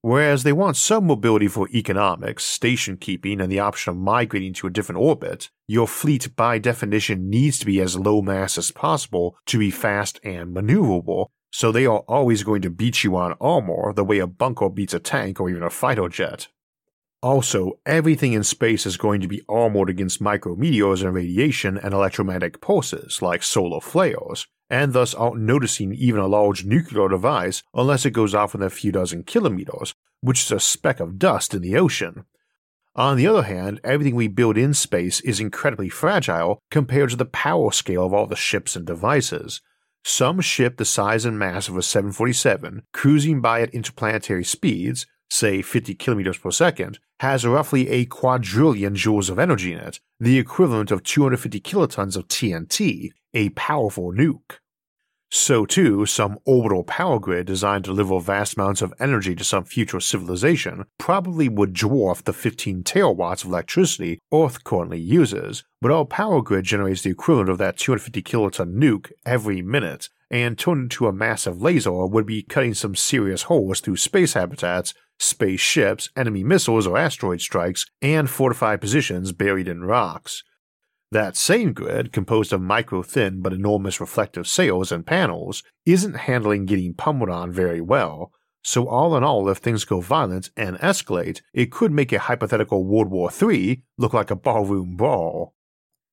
Whereas 0.04 0.42
they 0.42 0.52
want 0.52 0.76
some 0.76 1.06
mobility 1.06 1.46
for 1.46 1.68
economics, 1.68 2.44
station 2.44 2.96
keeping, 2.96 3.40
and 3.40 3.50
the 3.50 3.60
option 3.60 3.92
of 3.92 3.98
migrating 3.98 4.52
to 4.54 4.66
a 4.66 4.70
different 4.70 5.00
orbit, 5.00 5.48
your 5.68 5.86
fleet 5.86 6.34
by 6.34 6.58
definition 6.58 7.30
needs 7.30 7.60
to 7.60 7.66
be 7.66 7.80
as 7.80 7.96
low 7.96 8.20
mass 8.20 8.58
as 8.58 8.72
possible 8.72 9.36
to 9.46 9.58
be 9.58 9.70
fast 9.70 10.18
and 10.24 10.56
maneuverable, 10.56 11.26
so 11.52 11.70
they 11.70 11.86
are 11.86 12.00
always 12.08 12.42
going 12.42 12.62
to 12.62 12.70
beat 12.70 13.04
you 13.04 13.14
on 13.14 13.36
armor 13.40 13.92
the 13.92 14.02
way 14.02 14.18
a 14.18 14.26
bunker 14.26 14.68
beats 14.68 14.92
a 14.92 14.98
tank 14.98 15.40
or 15.40 15.48
even 15.48 15.62
a 15.62 15.70
fighter 15.70 16.08
jet. 16.08 16.48
Also, 17.22 17.78
everything 17.86 18.32
in 18.32 18.42
space 18.42 18.84
is 18.84 18.96
going 18.96 19.20
to 19.20 19.28
be 19.28 19.42
armored 19.48 19.88
against 19.88 20.20
micrometeors 20.20 21.02
and 21.04 21.14
radiation 21.14 21.78
and 21.78 21.94
electromagnetic 21.94 22.60
pulses, 22.60 23.22
like 23.22 23.44
solar 23.44 23.80
flares, 23.80 24.48
and 24.68 24.92
thus 24.92 25.14
aren't 25.14 25.40
noticing 25.40 25.92
even 25.92 26.20
a 26.20 26.26
large 26.26 26.64
nuclear 26.64 27.08
device 27.08 27.62
unless 27.74 28.04
it 28.04 28.10
goes 28.10 28.34
off 28.34 28.54
within 28.54 28.66
a 28.66 28.70
few 28.70 28.90
dozen 28.90 29.22
kilometers, 29.22 29.94
which 30.20 30.42
is 30.42 30.50
a 30.50 30.58
speck 30.58 30.98
of 30.98 31.18
dust 31.18 31.54
in 31.54 31.62
the 31.62 31.76
ocean. 31.76 32.24
On 32.96 33.16
the 33.16 33.26
other 33.26 33.44
hand, 33.44 33.80
everything 33.84 34.16
we 34.16 34.28
build 34.28 34.58
in 34.58 34.74
space 34.74 35.20
is 35.20 35.40
incredibly 35.40 35.88
fragile 35.88 36.58
compared 36.70 37.10
to 37.10 37.16
the 37.16 37.24
power 37.24 37.70
scale 37.70 38.04
of 38.04 38.12
all 38.12 38.26
the 38.26 38.36
ships 38.36 38.74
and 38.74 38.84
devices. 38.84 39.60
Some 40.04 40.40
ship 40.40 40.76
the 40.76 40.84
size 40.84 41.24
and 41.24 41.38
mass 41.38 41.68
of 41.68 41.76
a 41.76 41.82
747, 41.82 42.82
cruising 42.92 43.40
by 43.40 43.62
at 43.62 43.72
interplanetary 43.72 44.44
speeds, 44.44 45.06
say 45.32 45.62
50 45.62 45.94
kilometers 45.94 46.36
per 46.36 46.50
second, 46.50 46.98
has 47.20 47.46
roughly 47.46 47.88
a 47.88 48.04
quadrillion 48.04 48.94
joules 48.94 49.30
of 49.30 49.38
energy 49.38 49.72
in 49.72 49.78
it, 49.78 49.98
the 50.20 50.38
equivalent 50.38 50.90
of 50.90 51.02
250 51.02 51.60
kilotons 51.60 52.16
of 52.16 52.28
TNT, 52.28 53.10
a 53.32 53.48
powerful 53.50 54.12
nuke. 54.12 54.58
So, 55.34 55.64
too, 55.64 56.04
some 56.04 56.38
orbital 56.44 56.84
power 56.84 57.18
grid 57.18 57.46
designed 57.46 57.84
to 57.84 57.92
deliver 57.92 58.20
vast 58.20 58.54
amounts 58.54 58.82
of 58.82 58.92
energy 59.00 59.34
to 59.34 59.42
some 59.42 59.64
future 59.64 59.98
civilization 59.98 60.84
probably 60.98 61.48
would 61.48 61.72
dwarf 61.72 62.22
the 62.22 62.34
15 62.34 62.82
terawatts 62.82 63.42
of 63.42 63.48
electricity 63.48 64.18
Earth 64.30 64.62
currently 64.62 65.00
uses, 65.00 65.64
but 65.80 65.90
our 65.90 66.04
power 66.04 66.42
grid 66.42 66.66
generates 66.66 67.00
the 67.00 67.10
equivalent 67.10 67.48
of 67.48 67.56
that 67.56 67.78
250 67.78 68.22
kiloton 68.22 68.74
nuke 68.74 69.10
every 69.24 69.62
minute, 69.62 70.10
and 70.30 70.58
turned 70.58 70.82
into 70.82 71.06
a 71.06 71.12
massive 71.14 71.62
laser 71.62 72.06
would 72.06 72.26
be 72.26 72.42
cutting 72.42 72.74
some 72.74 72.94
serious 72.94 73.44
holes 73.44 73.80
through 73.80 73.96
space 73.96 74.34
habitats 74.34 74.92
spaceships, 75.22 76.10
enemy 76.16 76.42
missiles 76.44 76.86
or 76.86 76.98
asteroid 76.98 77.40
strikes, 77.40 77.86
and 78.00 78.28
fortified 78.28 78.80
positions 78.80 79.32
buried 79.32 79.68
in 79.68 79.84
rocks. 79.84 80.42
That 81.10 81.36
same 81.36 81.72
grid, 81.72 82.12
composed 82.12 82.52
of 82.52 82.62
micro 82.62 83.02
thin 83.02 83.42
but 83.42 83.52
enormous 83.52 84.00
reflective 84.00 84.48
sails 84.48 84.90
and 84.90 85.06
panels, 85.06 85.62
isn't 85.84 86.14
handling 86.14 86.66
getting 86.66 86.94
pummeled 86.94 87.28
on 87.28 87.52
very 87.52 87.80
well, 87.80 88.32
so 88.64 88.88
all 88.88 89.16
in 89.16 89.24
all, 89.24 89.48
if 89.48 89.58
things 89.58 89.84
go 89.84 90.00
violent 90.00 90.50
and 90.56 90.78
escalate, 90.78 91.42
it 91.52 91.72
could 91.72 91.92
make 91.92 92.12
a 92.12 92.20
hypothetical 92.20 92.84
World 92.84 93.10
War 93.10 93.30
III 93.30 93.82
look 93.98 94.14
like 94.14 94.30
a 94.30 94.36
ballroom 94.36 94.96
brawl. 94.96 95.54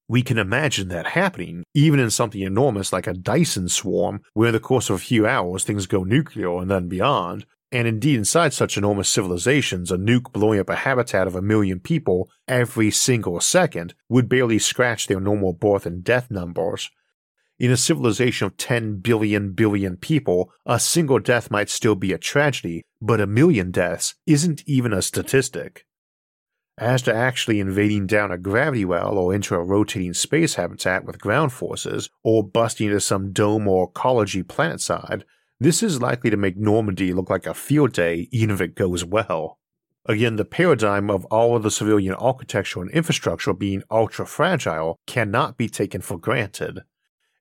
We 0.07 0.23
can 0.23 0.39
imagine 0.39 0.87
that 0.87 1.05
happening, 1.05 1.63
even 1.75 1.99
in 1.99 2.09
something 2.09 2.41
enormous 2.41 2.91
like 2.91 3.05
a 3.05 3.13
Dyson 3.13 3.69
swarm, 3.69 4.21
where 4.33 4.47
in 4.47 4.53
the 4.53 4.59
course 4.59 4.89
of 4.89 4.95
a 4.95 4.99
few 4.99 5.27
hours 5.27 5.63
things 5.63 5.85
go 5.85 6.03
nuclear 6.03 6.57
and 6.57 6.71
then 6.71 6.87
beyond, 6.87 7.45
and 7.71 7.87
indeed, 7.87 8.17
inside 8.17 8.53
such 8.53 8.77
enormous 8.77 9.09
civilizations, 9.09 9.91
a 9.91 9.97
nuke 9.97 10.31
blowing 10.31 10.59
up 10.59 10.69
a 10.69 10.75
habitat 10.75 11.27
of 11.27 11.35
a 11.35 11.41
million 11.41 11.79
people 11.79 12.29
every 12.47 12.89
single 12.89 13.39
second 13.39 13.93
would 14.07 14.27
barely 14.27 14.57
scratch 14.57 15.05
their 15.05 15.19
normal 15.19 15.53
birth 15.53 15.85
and 15.85 16.03
death 16.03 16.31
numbers. 16.31 16.89
In 17.59 17.71
a 17.71 17.77
civilization 17.77 18.47
of 18.47 18.57
10 18.57 19.01
billion 19.01 19.51
billion 19.51 19.97
people, 19.97 20.51
a 20.65 20.79
single 20.79 21.19
death 21.19 21.51
might 21.51 21.69
still 21.69 21.95
be 21.95 22.11
a 22.11 22.17
tragedy, 22.17 22.83
but 23.01 23.21
a 23.21 23.27
million 23.27 23.69
deaths 23.69 24.15
isn't 24.25 24.63
even 24.65 24.93
a 24.93 25.01
statistic. 25.01 25.85
As 26.77 27.01
to 27.03 27.13
actually 27.13 27.59
invading 27.59 28.07
down 28.07 28.31
a 28.31 28.37
gravity 28.37 28.85
well 28.85 29.17
or 29.17 29.35
into 29.35 29.53
a 29.53 29.63
rotating 29.63 30.13
space 30.13 30.55
habitat 30.55 31.03
with 31.03 31.19
ground 31.19 31.51
forces, 31.51 32.09
or 32.23 32.47
busting 32.47 32.87
into 32.87 33.01
some 33.01 33.33
dome 33.33 33.67
or 33.67 33.89
ecology 33.89 34.41
planetside, 34.41 35.23
this 35.59 35.83
is 35.83 36.01
likely 36.01 36.29
to 36.29 36.37
make 36.37 36.57
Normandy 36.57 37.13
look 37.13 37.29
like 37.29 37.45
a 37.45 37.53
field 37.53 37.93
day 37.93 38.27
even 38.31 38.55
if 38.55 38.61
it 38.61 38.75
goes 38.75 39.03
well. 39.03 39.59
Again, 40.05 40.37
the 40.37 40.45
paradigm 40.45 41.09
of 41.09 41.25
all 41.25 41.55
of 41.55 41.63
the 41.63 41.69
civilian 41.71 42.15
architecture 42.15 42.81
and 42.81 42.89
infrastructure 42.91 43.53
being 43.53 43.83
ultra 43.91 44.25
fragile 44.25 44.97
cannot 45.05 45.57
be 45.57 45.67
taken 45.67 46.01
for 46.01 46.17
granted. 46.17 46.79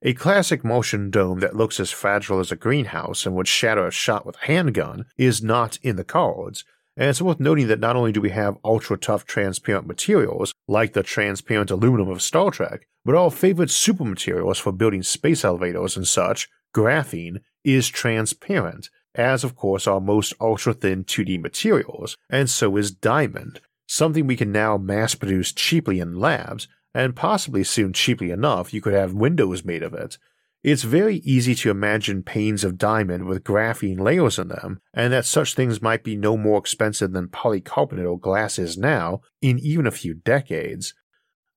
A 0.01 0.13
classic 0.13 0.63
Martian 0.63 1.09
dome 1.09 1.39
that 1.39 1.55
looks 1.55 1.79
as 1.79 1.91
fragile 1.91 2.39
as 2.39 2.51
a 2.51 2.55
greenhouse 2.55 3.25
and 3.25 3.35
would 3.35 3.47
shatter 3.47 3.87
a 3.87 3.91
shot 3.91 4.25
with 4.25 4.37
a 4.37 4.45
handgun 4.45 5.05
is 5.17 5.41
not 5.41 5.77
in 5.81 5.95
the 5.95 6.03
cards, 6.03 6.63
and 6.95 7.09
it's 7.09 7.21
worth 7.21 7.39
noting 7.39 7.67
that 7.67 7.79
not 7.79 7.95
only 7.95 8.11
do 8.11 8.21
we 8.21 8.29
have 8.29 8.57
ultra 8.63 8.97
tough 8.97 9.25
transparent 9.25 9.87
materials, 9.87 10.53
like 10.67 10.93
the 10.93 11.03
transparent 11.03 11.71
aluminum 11.71 12.09
of 12.09 12.21
Star 12.21 12.51
Trek, 12.51 12.85
but 13.03 13.15
our 13.15 13.31
favorite 13.31 13.71
super 13.71 14.05
materials 14.05 14.59
for 14.59 14.71
building 14.71 15.03
space 15.03 15.43
elevators 15.43 15.97
and 15.97 16.07
such, 16.07 16.49
graphene, 16.75 17.39
is 17.63 17.87
transparent, 17.87 18.89
as 19.15 19.43
of 19.43 19.55
course 19.55 19.87
are 19.87 19.99
most 19.99 20.33
ultra 20.39 20.73
thin 20.73 21.03
2D 21.03 21.41
materials, 21.41 22.15
and 22.29 22.49
so 22.49 22.77
is 22.77 22.91
diamond, 22.91 23.59
something 23.87 24.27
we 24.27 24.35
can 24.35 24.51
now 24.51 24.77
mass 24.77 25.15
produce 25.15 25.51
cheaply 25.51 25.99
in 25.99 26.19
labs, 26.19 26.67
and 26.93 27.15
possibly 27.15 27.63
soon 27.63 27.93
cheaply 27.93 28.31
enough 28.31 28.73
you 28.73 28.81
could 28.81 28.93
have 28.93 29.13
windows 29.13 29.63
made 29.63 29.83
of 29.83 29.93
it. 29.93 30.17
It's 30.61 30.83
very 30.83 31.17
easy 31.17 31.55
to 31.55 31.69
imagine 31.69 32.21
panes 32.21 32.65
of 32.65 32.77
diamond 32.77 33.25
with 33.25 33.45
graphene 33.45 33.99
layers 33.99 34.37
in 34.37 34.49
them, 34.49 34.81
and 34.93 35.13
that 35.13 35.25
such 35.25 35.53
things 35.53 35.81
might 35.81 36.03
be 36.03 36.17
no 36.17 36.35
more 36.35 36.59
expensive 36.59 37.13
than 37.13 37.29
polycarbonate 37.29 38.09
or 38.09 38.19
glass 38.19 38.59
is 38.59 38.77
now 38.77 39.21
in 39.41 39.57
even 39.59 39.87
a 39.87 39.91
few 39.91 40.13
decades. 40.13 40.93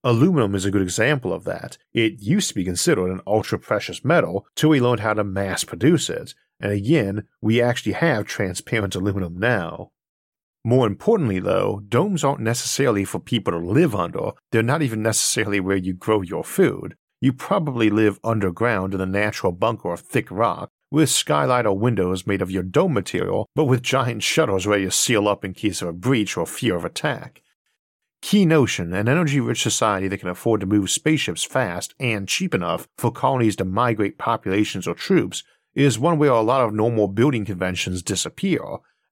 Aluminum 0.04 0.56
is 0.56 0.64
a 0.64 0.70
good 0.72 0.82
example 0.82 1.32
of 1.32 1.44
that. 1.44 1.78
It 1.92 2.20
used 2.20 2.48
to 2.48 2.56
be 2.56 2.64
considered 2.64 3.08
an 3.08 3.20
ultra 3.24 3.56
precious 3.56 4.04
metal 4.04 4.48
till 4.56 4.70
we 4.70 4.80
learned 4.80 4.98
how 4.98 5.14
to 5.14 5.22
mass 5.22 5.62
produce 5.62 6.10
it, 6.10 6.34
and 6.58 6.72
again, 6.72 7.28
we 7.40 7.62
actually 7.62 7.92
have 7.92 8.26
transparent 8.26 8.96
aluminum 8.96 9.38
now. 9.38 9.92
More 10.64 10.88
importantly, 10.88 11.38
though, 11.38 11.82
domes 11.88 12.24
aren't 12.24 12.40
necessarily 12.40 13.04
for 13.04 13.20
people 13.20 13.52
to 13.52 13.58
live 13.64 13.94
under, 13.94 14.32
they're 14.50 14.62
not 14.64 14.82
even 14.82 15.04
necessarily 15.04 15.60
where 15.60 15.76
you 15.76 15.92
grow 15.92 16.20
your 16.20 16.42
food. 16.42 16.96
You 17.20 17.32
probably 17.32 17.88
live 17.88 18.18
underground 18.24 18.94
in 18.94 19.00
a 19.00 19.06
natural 19.06 19.52
bunker 19.52 19.92
of 19.92 20.00
thick 20.00 20.28
rock, 20.32 20.68
with 20.90 21.10
skylight 21.10 21.64
or 21.64 21.78
windows 21.78 22.26
made 22.26 22.42
of 22.42 22.50
your 22.50 22.64
dome 22.64 22.92
material, 22.92 23.46
but 23.54 23.66
with 23.66 23.82
giant 23.82 24.24
shutters 24.24 24.66
ready 24.66 24.84
to 24.84 24.90
seal 24.90 25.28
up 25.28 25.44
in 25.44 25.54
case 25.54 25.80
of 25.80 25.86
a 25.86 25.92
breach 25.92 26.36
or 26.36 26.44
fear 26.44 26.74
of 26.74 26.84
attack. 26.84 27.42
Key 28.22 28.46
notion 28.46 28.94
an 28.94 29.08
energy 29.08 29.40
rich 29.40 29.62
society 29.62 30.08
that 30.08 30.18
can 30.18 30.28
afford 30.28 30.60
to 30.60 30.66
move 30.66 30.90
spaceships 30.90 31.42
fast 31.42 31.92
and 31.98 32.28
cheap 32.28 32.54
enough 32.54 32.88
for 32.96 33.10
colonies 33.10 33.56
to 33.56 33.64
migrate 33.64 34.16
populations 34.16 34.86
or 34.86 34.94
troops 34.94 35.42
is 35.74 35.98
one 35.98 36.18
where 36.18 36.30
a 36.30 36.40
lot 36.40 36.62
of 36.62 36.72
normal 36.72 37.08
building 37.08 37.44
conventions 37.44 38.00
disappear, 38.00 38.62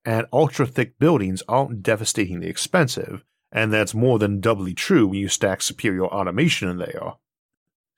and 0.05 0.27
ultra 0.33 0.65
thick 0.65 0.99
buildings 0.99 1.43
aren't 1.49 1.83
devastatingly 1.83 2.47
expensive, 2.47 3.25
and 3.51 3.73
that's 3.73 3.95
more 3.95 4.19
than 4.19 4.41
doubly 4.41 4.73
true 4.73 5.09
when 5.09 5.19
you 5.19 5.29
stack 5.29 5.61
superior 5.61 6.07
automation 6.07 6.69
in 6.69 6.79
there. 6.79 7.15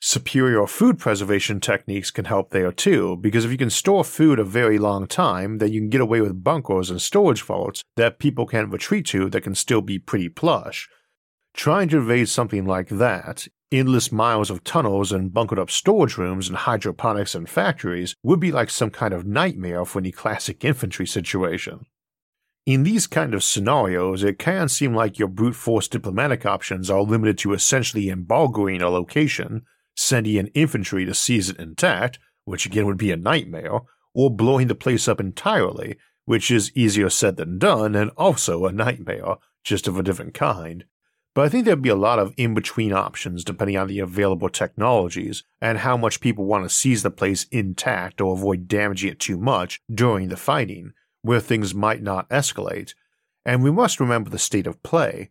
Superior 0.01 0.67
food 0.67 0.99
preservation 0.99 1.61
techniques 1.61 2.11
can 2.11 2.25
help 2.25 2.51
there 2.51 2.73
too, 2.73 3.17
because 3.17 3.45
if 3.45 3.53
you 3.53 3.59
can 3.59 3.71
store 3.71 4.03
food 4.03 4.41
a 4.41 4.45
very 4.45 4.79
long 4.79 5.07
time, 5.07 5.59
then 5.59 5.73
you 5.73 5.81
can 5.81 5.91
get 5.91 6.01
away 6.01 6.21
with 6.21 6.43
bunkers 6.43 6.91
and 6.91 7.01
storage 7.01 7.43
vaults 7.43 7.85
that 7.97 8.19
people 8.19 8.47
can 8.47 8.71
retreat 8.71 9.07
to 9.07 9.29
that 9.29 9.43
can 9.43 9.55
still 9.55 9.83
be 9.83 9.99
pretty 9.99 10.29
plush. 10.29 10.89
Trying 11.55 11.89
to 11.91 11.99
evade 11.99 12.29
something 12.29 12.65
like 12.65 12.89
that, 12.89 13.47
endless 13.71 14.11
miles 14.11 14.51
of 14.51 14.65
tunnels 14.65 15.13
and 15.13 15.33
bunkered 15.33 15.59
up 15.59 15.71
storage 15.71 16.17
rooms 16.17 16.49
and 16.49 16.57
hydroponics 16.57 17.35
and 17.35 17.49
factories 17.49 18.15
would 18.23 18.41
be 18.41 18.53
like 18.53 18.71
some 18.71 18.91
kind 18.91 19.13
of 19.15 19.27
nightmare 19.27 19.85
for 19.85 19.99
any 19.99 20.13
classic 20.13 20.65
infantry 20.65 21.07
situation. 21.07 21.87
In 22.65 22.85
these 22.85 23.07
kind 23.07 23.35
of 23.35 23.43
scenarios, 23.43 24.23
it 24.23 24.39
can 24.39 24.69
seem 24.69 24.95
like 24.95 25.19
your 25.19 25.29
brute 25.29 25.57
force 25.57 25.89
diplomatic 25.89 26.47
options 26.47 26.89
are 26.89 27.03
limited 27.03 27.37
to 27.39 27.55
essentially 27.55 28.09
embargoing 28.09 28.81
a 28.81 28.89
location, 28.89 29.63
sending 29.97 30.37
in 30.37 30.47
infantry 30.49 31.05
to 31.05 31.15
seize 31.15 31.51
it 31.51 31.59
intact, 31.59 32.19
which 32.45 32.65
again 32.65 32.87
would 32.87 32.99
be 32.99 33.11
a 33.11 33.17
nightmare, 33.17 33.81
or 34.15 34.31
blowing 34.31 34.69
the 34.69 34.75
place 34.75 35.09
up 35.09 35.21
entirely, 35.21 35.97
which 36.25 36.51
is 36.51 36.71
easier 36.77 37.11
said 37.11 37.37
than 37.37 37.59
done 37.59 37.95
and 37.95 38.11
also 38.17 38.65
a 38.65 38.73
nightmare, 38.73 39.37
just 39.65 39.89
of 39.89 39.99
a 39.99 40.03
different 40.03 40.35
kind. 40.35 40.85
But 41.35 41.47
I 41.47 41.49
think 41.49 41.65
there'd 41.65 41.81
be 41.81 41.89
a 41.89 41.97
lot 41.97 42.19
of 42.19 42.35
in 42.37 42.53
between 42.53 42.93
options 42.93 43.45
depending 43.45 43.77
on 43.77 43.89
the 43.89 44.01
available 44.01 44.51
technologies 44.51 45.45
and 45.61 45.79
how 45.79 45.97
much 45.97 46.21
people 46.21 46.45
want 46.45 46.65
to 46.65 46.75
seize 46.75 47.03
the 47.03 47.11
place 47.11 47.47
intact 47.51 48.21
or 48.21 48.35
avoid 48.35 48.69
damaging 48.69 49.13
it 49.13 49.21
too 49.21 49.39
much 49.39 49.81
during 49.93 50.29
the 50.29 50.37
fighting, 50.37 50.93
where 51.23 51.41
things 51.41 51.75
might 51.75 52.03
not 52.03 52.29
escalate, 52.29 52.95
and 53.47 53.63
we 53.63 53.71
must 53.71 53.99
remember 53.99 54.29
the 54.29 54.39
state 54.39 54.67
of 54.67 54.83
play. 54.83 55.31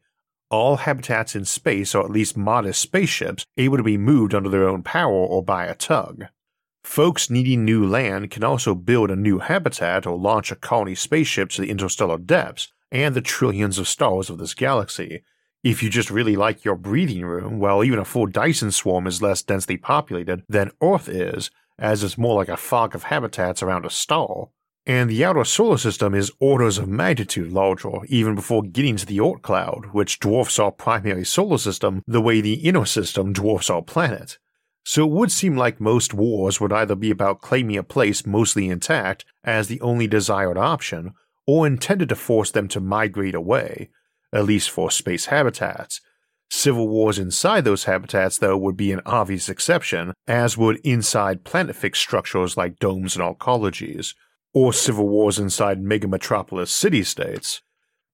All 0.49 0.77
habitats 0.77 1.35
in 1.35 1.45
space 1.45 1.95
are 1.95 2.03
at 2.03 2.11
least 2.11 2.35
modest 2.35 2.81
spaceships 2.81 3.45
able 3.57 3.77
to 3.77 3.83
be 3.83 3.97
moved 3.97 4.33
under 4.33 4.49
their 4.49 4.67
own 4.67 4.83
power 4.83 5.13
or 5.13 5.43
by 5.43 5.65
a 5.65 5.75
tug. 5.75 6.25
Folks 6.83 7.29
needing 7.29 7.63
new 7.63 7.85
land 7.85 8.31
can 8.31 8.43
also 8.43 8.73
build 8.73 9.11
a 9.11 9.15
new 9.15 9.39
habitat 9.39 10.07
or 10.07 10.17
launch 10.17 10.51
a 10.51 10.55
colony 10.55 10.95
spaceship 10.95 11.49
to 11.51 11.61
the 11.61 11.69
interstellar 11.69 12.17
depths 12.17 12.73
and 12.91 13.15
the 13.15 13.21
trillions 13.21 13.77
of 13.77 13.87
stars 13.87 14.29
of 14.29 14.39
this 14.39 14.55
galaxy. 14.55 15.23
If 15.63 15.83
you 15.83 15.89
just 15.89 16.09
really 16.09 16.35
like 16.35 16.65
your 16.65 16.75
breathing 16.75 17.23
room, 17.23 17.59
well, 17.59 17.83
even 17.83 17.99
a 17.99 18.05
full 18.05 18.25
Dyson 18.25 18.71
swarm 18.71 19.05
is 19.05 19.21
less 19.21 19.43
densely 19.43 19.77
populated 19.77 20.43
than 20.49 20.71
Earth 20.81 21.07
is, 21.07 21.51
as 21.77 22.03
it's 22.03 22.17
more 22.17 22.35
like 22.35 22.49
a 22.49 22.57
fog 22.57 22.95
of 22.95 23.03
habitats 23.03 23.61
around 23.61 23.85
a 23.85 23.89
star 23.89 24.47
and 24.85 25.09
the 25.09 25.23
outer 25.23 25.43
solar 25.43 25.77
system 25.77 26.15
is 26.15 26.31
orders 26.39 26.77
of 26.77 26.87
magnitude 26.87 27.51
larger 27.51 28.03
even 28.07 28.33
before 28.33 28.63
getting 28.63 28.97
to 28.97 29.05
the 29.05 29.19
Oort 29.19 29.41
cloud, 29.41 29.87
which 29.91 30.19
dwarfs 30.19 30.57
our 30.57 30.71
primary 30.71 31.23
solar 31.23 31.59
system 31.59 32.01
the 32.07 32.21
way 32.21 32.41
the 32.41 32.55
inner 32.55 32.85
system 32.85 33.31
dwarfs 33.31 33.69
our 33.69 33.83
planet. 33.83 34.39
So 34.83 35.05
it 35.05 35.11
would 35.11 35.31
seem 35.31 35.55
like 35.55 35.79
most 35.79 36.13
wars 36.15 36.59
would 36.59 36.73
either 36.73 36.95
be 36.95 37.11
about 37.11 37.41
claiming 37.41 37.77
a 37.77 37.83
place 37.83 38.25
mostly 38.25 38.69
intact 38.69 39.23
as 39.43 39.67
the 39.67 39.79
only 39.81 40.07
desired 40.07 40.57
option, 40.57 41.13
or 41.45 41.67
intended 41.67 42.09
to 42.09 42.15
force 42.15 42.49
them 42.49 42.67
to 42.69 42.79
migrate 42.79 43.35
away, 43.35 43.89
at 44.33 44.45
least 44.45 44.69
for 44.69 44.91
space 44.91 45.25
habitats. 45.25 46.01
Civil 46.49 46.89
wars 46.89 47.17
inside 47.17 47.63
those 47.63 47.85
habitats, 47.85 48.37
though, 48.37 48.57
would 48.57 48.75
be 48.75 48.91
an 48.91 49.01
obvious 49.05 49.47
exception, 49.47 50.13
as 50.27 50.57
would 50.57 50.77
inside 50.83 51.45
planet 51.45 51.75
fixed 51.75 52.01
structures 52.01 52.57
like 52.57 52.79
domes 52.79 53.15
and 53.15 53.23
arcologies 53.23 54.13
or 54.53 54.73
civil 54.73 55.07
wars 55.07 55.39
inside 55.39 55.81
megametropolis 55.81 56.67
city 56.67 57.03
states. 57.03 57.61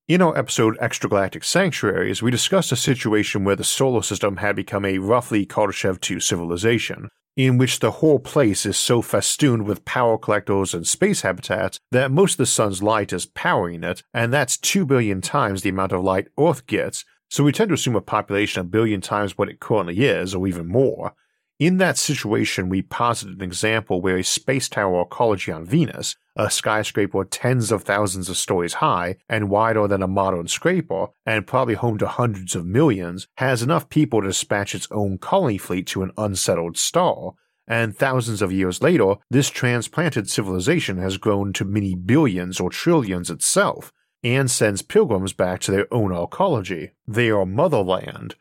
In 0.07 0.21
our 0.21 0.37
episode 0.37 0.77
Extragalactic 0.77 1.43
Sanctuaries, 1.43 2.21
we 2.21 2.31
discussed 2.31 2.71
a 2.71 2.77
situation 2.77 3.43
where 3.43 3.55
the 3.55 3.63
solar 3.63 4.01
system 4.01 4.37
had 4.37 4.55
become 4.55 4.85
a 4.85 4.99
roughly 4.99 5.45
Kardashev 5.45 5.99
2 5.99 6.19
civilization, 6.19 7.09
in 7.37 7.59
which 7.59 7.79
the 7.79 7.91
whole 7.91 8.17
place 8.17 8.65
is 8.65 8.75
so 8.75 8.99
festooned 9.01 9.67
with 9.67 9.85
power 9.85 10.17
collectors 10.17 10.73
and 10.73 10.87
space 10.87 11.21
habitats 11.21 11.79
that 11.91 12.11
most 12.11 12.33
of 12.33 12.37
the 12.37 12.45
sun's 12.47 12.81
light 12.81 13.13
is 13.13 13.27
powering 13.27 13.83
it, 13.83 14.01
and 14.11 14.33
that's 14.33 14.57
2 14.57 14.85
billion 14.85 15.21
times 15.21 15.61
the 15.61 15.69
amount 15.69 15.91
of 15.91 16.03
light 16.03 16.27
Earth 16.39 16.65
gets, 16.65 17.05
so 17.29 17.43
we 17.43 17.51
tend 17.51 17.69
to 17.69 17.75
assume 17.75 17.95
a 17.95 18.01
population 18.01 18.61
a 18.61 18.63
billion 18.63 19.01
times 19.01 19.37
what 19.37 19.49
it 19.49 19.59
currently 19.59 19.99
is, 20.05 20.33
or 20.33 20.47
even 20.47 20.65
more. 20.65 21.13
In 21.59 21.77
that 21.77 21.97
situation, 21.97 22.69
we 22.69 22.81
posited 22.81 23.37
an 23.37 23.43
example 23.43 24.01
where 24.01 24.17
a 24.17 24.23
space 24.23 24.67
tower 24.67 25.05
arcology 25.05 25.53
on 25.55 25.65
Venus, 25.65 26.15
a 26.37 26.49
skyscraper 26.49 27.25
tens 27.25 27.71
of 27.71 27.83
thousands 27.83 28.29
of 28.29 28.37
stories 28.37 28.75
high 28.75 29.17
and 29.27 29.49
wider 29.49 29.87
than 29.87 30.01
a 30.01 30.07
modern 30.07 30.47
scraper, 30.47 31.07
and 31.25 31.47
probably 31.47 31.73
home 31.73 31.97
to 31.97 32.07
hundreds 32.07 32.55
of 32.55 32.65
millions, 32.65 33.27
has 33.37 33.61
enough 33.61 33.89
people 33.89 34.21
to 34.21 34.27
dispatch 34.27 34.73
its 34.73 34.87
own 34.91 35.17
colony 35.17 35.57
fleet 35.57 35.87
to 35.87 36.03
an 36.03 36.11
unsettled 36.17 36.77
star. 36.77 37.33
And 37.67 37.97
thousands 37.97 38.41
of 38.41 38.53
years 38.53 38.81
later, 38.81 39.15
this 39.29 39.49
transplanted 39.49 40.29
civilization 40.29 40.97
has 40.97 41.17
grown 41.17 41.51
to 41.53 41.65
many 41.65 41.95
billions 41.95 42.59
or 42.59 42.69
trillions 42.69 43.29
itself, 43.29 43.91
and 44.23 44.49
sends 44.49 44.81
pilgrims 44.81 45.33
back 45.33 45.59
to 45.61 45.71
their 45.71 45.93
own 45.93 46.11
arcology, 46.11 46.91
their 47.05 47.45
motherland, 47.45 48.35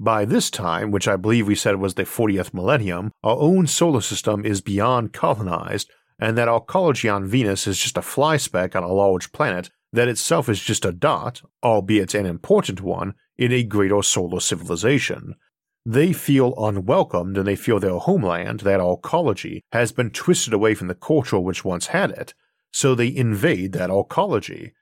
by 0.00 0.24
this 0.24 0.48
time, 0.48 0.92
which 0.92 1.08
I 1.08 1.16
believe 1.16 1.48
we 1.48 1.56
said 1.56 1.76
was 1.76 1.94
the 1.94 2.04
40th 2.04 2.54
millennium, 2.54 3.10
our 3.24 3.36
own 3.36 3.66
solar 3.66 4.00
system 4.00 4.44
is 4.46 4.60
beyond 4.60 5.12
colonized, 5.12 5.90
and 6.18 6.36
that 6.36 6.48
our 6.48 6.60
arcology 6.60 7.12
on 7.12 7.26
Venus 7.26 7.66
is 7.66 7.78
just 7.78 7.96
a 7.96 8.02
fly 8.02 8.36
speck 8.36 8.74
on 8.74 8.82
a 8.82 8.92
large 8.92 9.32
planet 9.32 9.70
that 9.92 10.08
itself 10.08 10.48
is 10.48 10.60
just 10.60 10.84
a 10.84 10.92
dot, 10.92 11.42
albeit 11.62 12.14
an 12.14 12.26
important 12.26 12.80
one, 12.82 13.14
in 13.36 13.52
a 13.52 13.62
greater 13.62 14.02
solar 14.02 14.40
civilization. 14.40 15.34
They 15.86 16.12
feel 16.12 16.54
unwelcomed 16.58 17.38
and 17.38 17.46
they 17.46 17.56
feel 17.56 17.80
their 17.80 17.96
homeland, 17.96 18.60
that 18.60 18.80
arcology, 18.80 19.60
has 19.72 19.92
been 19.92 20.10
twisted 20.10 20.52
away 20.52 20.74
from 20.74 20.88
the 20.88 20.94
culture 20.94 21.38
which 21.38 21.64
once 21.64 21.86
had 21.86 22.10
it, 22.10 22.34
so 22.70 22.94
they 22.94 23.14
invade 23.14 23.72
that 23.72 23.88
arcology. 23.88 24.72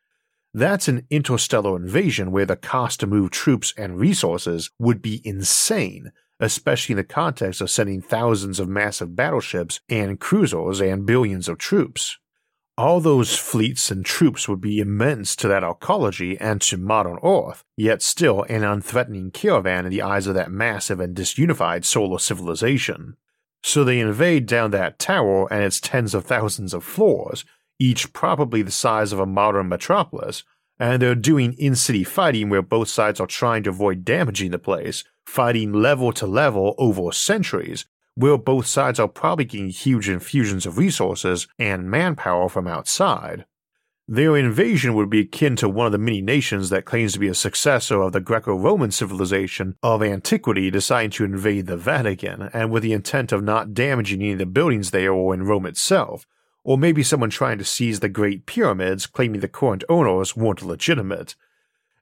That's 0.52 0.88
an 0.88 1.06
interstellar 1.10 1.76
invasion 1.76 2.32
where 2.32 2.46
the 2.46 2.56
cost 2.56 3.00
to 3.00 3.06
move 3.06 3.30
troops 3.30 3.72
and 3.76 4.00
resources 4.00 4.70
would 4.78 5.02
be 5.02 5.20
insane, 5.24 6.12
especially 6.40 6.92
in 6.92 6.98
the 6.98 7.04
context 7.04 7.60
of 7.60 7.70
sending 7.70 8.00
thousands 8.00 8.60
of 8.60 8.68
massive 8.68 9.16
battleships 9.16 9.80
and 9.88 10.20
cruisers 10.20 10.80
and 10.80 11.06
billions 11.06 11.48
of 11.48 11.58
troops. 11.58 12.18
All 12.78 13.00
those 13.00 13.38
fleets 13.38 13.90
and 13.90 14.04
troops 14.04 14.48
would 14.48 14.60
be 14.60 14.80
immense 14.80 15.34
to 15.36 15.48
that 15.48 15.62
arcology 15.62 16.36
and 16.38 16.60
to 16.62 16.76
modern 16.76 17.18
Earth, 17.24 17.64
yet 17.74 18.02
still 18.02 18.42
an 18.50 18.60
unthreatening 18.60 19.32
caravan 19.32 19.86
in 19.86 19.90
the 19.90 20.02
eyes 20.02 20.26
of 20.26 20.34
that 20.34 20.50
massive 20.50 21.00
and 21.00 21.16
disunified 21.16 21.86
solar 21.86 22.18
civilization. 22.18 23.16
So 23.62 23.82
they 23.82 23.98
invade 23.98 24.44
down 24.44 24.72
that 24.72 24.98
tower 24.98 25.50
and 25.50 25.64
its 25.64 25.80
tens 25.80 26.14
of 26.14 26.26
thousands 26.26 26.74
of 26.74 26.84
floors, 26.84 27.46
each 27.78 28.12
probably 28.12 28.60
the 28.60 28.70
size 28.70 29.10
of 29.10 29.20
a 29.20 29.26
modern 29.26 29.70
metropolis, 29.70 30.44
and 30.78 31.00
they're 31.00 31.14
doing 31.14 31.54
in 31.54 31.74
city 31.74 32.04
fighting 32.04 32.50
where 32.50 32.62
both 32.62 32.88
sides 32.88 33.20
are 33.20 33.26
trying 33.26 33.62
to 33.62 33.70
avoid 33.70 34.04
damaging 34.04 34.50
the 34.50 34.58
place, 34.58 35.02
fighting 35.26 35.72
level 35.72 36.12
to 36.12 36.26
level 36.26 36.74
over 36.78 37.12
centuries, 37.12 37.84
where 38.14 38.38
both 38.38 38.66
sides 38.66 38.98
are 38.98 39.08
probably 39.08 39.44
getting 39.44 39.68
huge 39.68 40.08
infusions 40.08 40.64
of 40.64 40.78
resources 40.78 41.46
and 41.58 41.90
manpower 41.90 42.48
from 42.48 42.66
outside. 42.66 43.44
Their 44.08 44.36
invasion 44.36 44.94
would 44.94 45.10
be 45.10 45.20
akin 45.20 45.56
to 45.56 45.68
one 45.68 45.86
of 45.86 45.92
the 45.92 45.98
many 45.98 46.22
nations 46.22 46.70
that 46.70 46.84
claims 46.84 47.14
to 47.14 47.18
be 47.18 47.26
a 47.26 47.34
successor 47.34 48.00
of 48.00 48.12
the 48.12 48.20
Greco 48.20 48.54
Roman 48.54 48.92
civilization 48.92 49.74
of 49.82 50.00
antiquity 50.00 50.70
deciding 50.70 51.10
to 51.10 51.24
invade 51.24 51.66
the 51.66 51.76
Vatican, 51.76 52.48
and 52.52 52.70
with 52.70 52.84
the 52.84 52.92
intent 52.92 53.32
of 53.32 53.42
not 53.42 53.74
damaging 53.74 54.22
any 54.22 54.32
of 54.32 54.38
the 54.38 54.46
buildings 54.46 54.92
there 54.92 55.12
or 55.12 55.34
in 55.34 55.42
Rome 55.42 55.66
itself, 55.66 56.24
or 56.62 56.78
maybe 56.78 57.02
someone 57.02 57.30
trying 57.30 57.58
to 57.58 57.64
seize 57.64 57.98
the 57.98 58.08
Great 58.08 58.46
Pyramids 58.46 59.06
claiming 59.06 59.40
the 59.40 59.48
current 59.48 59.82
owners 59.88 60.36
weren't 60.36 60.62
legitimate. 60.62 61.34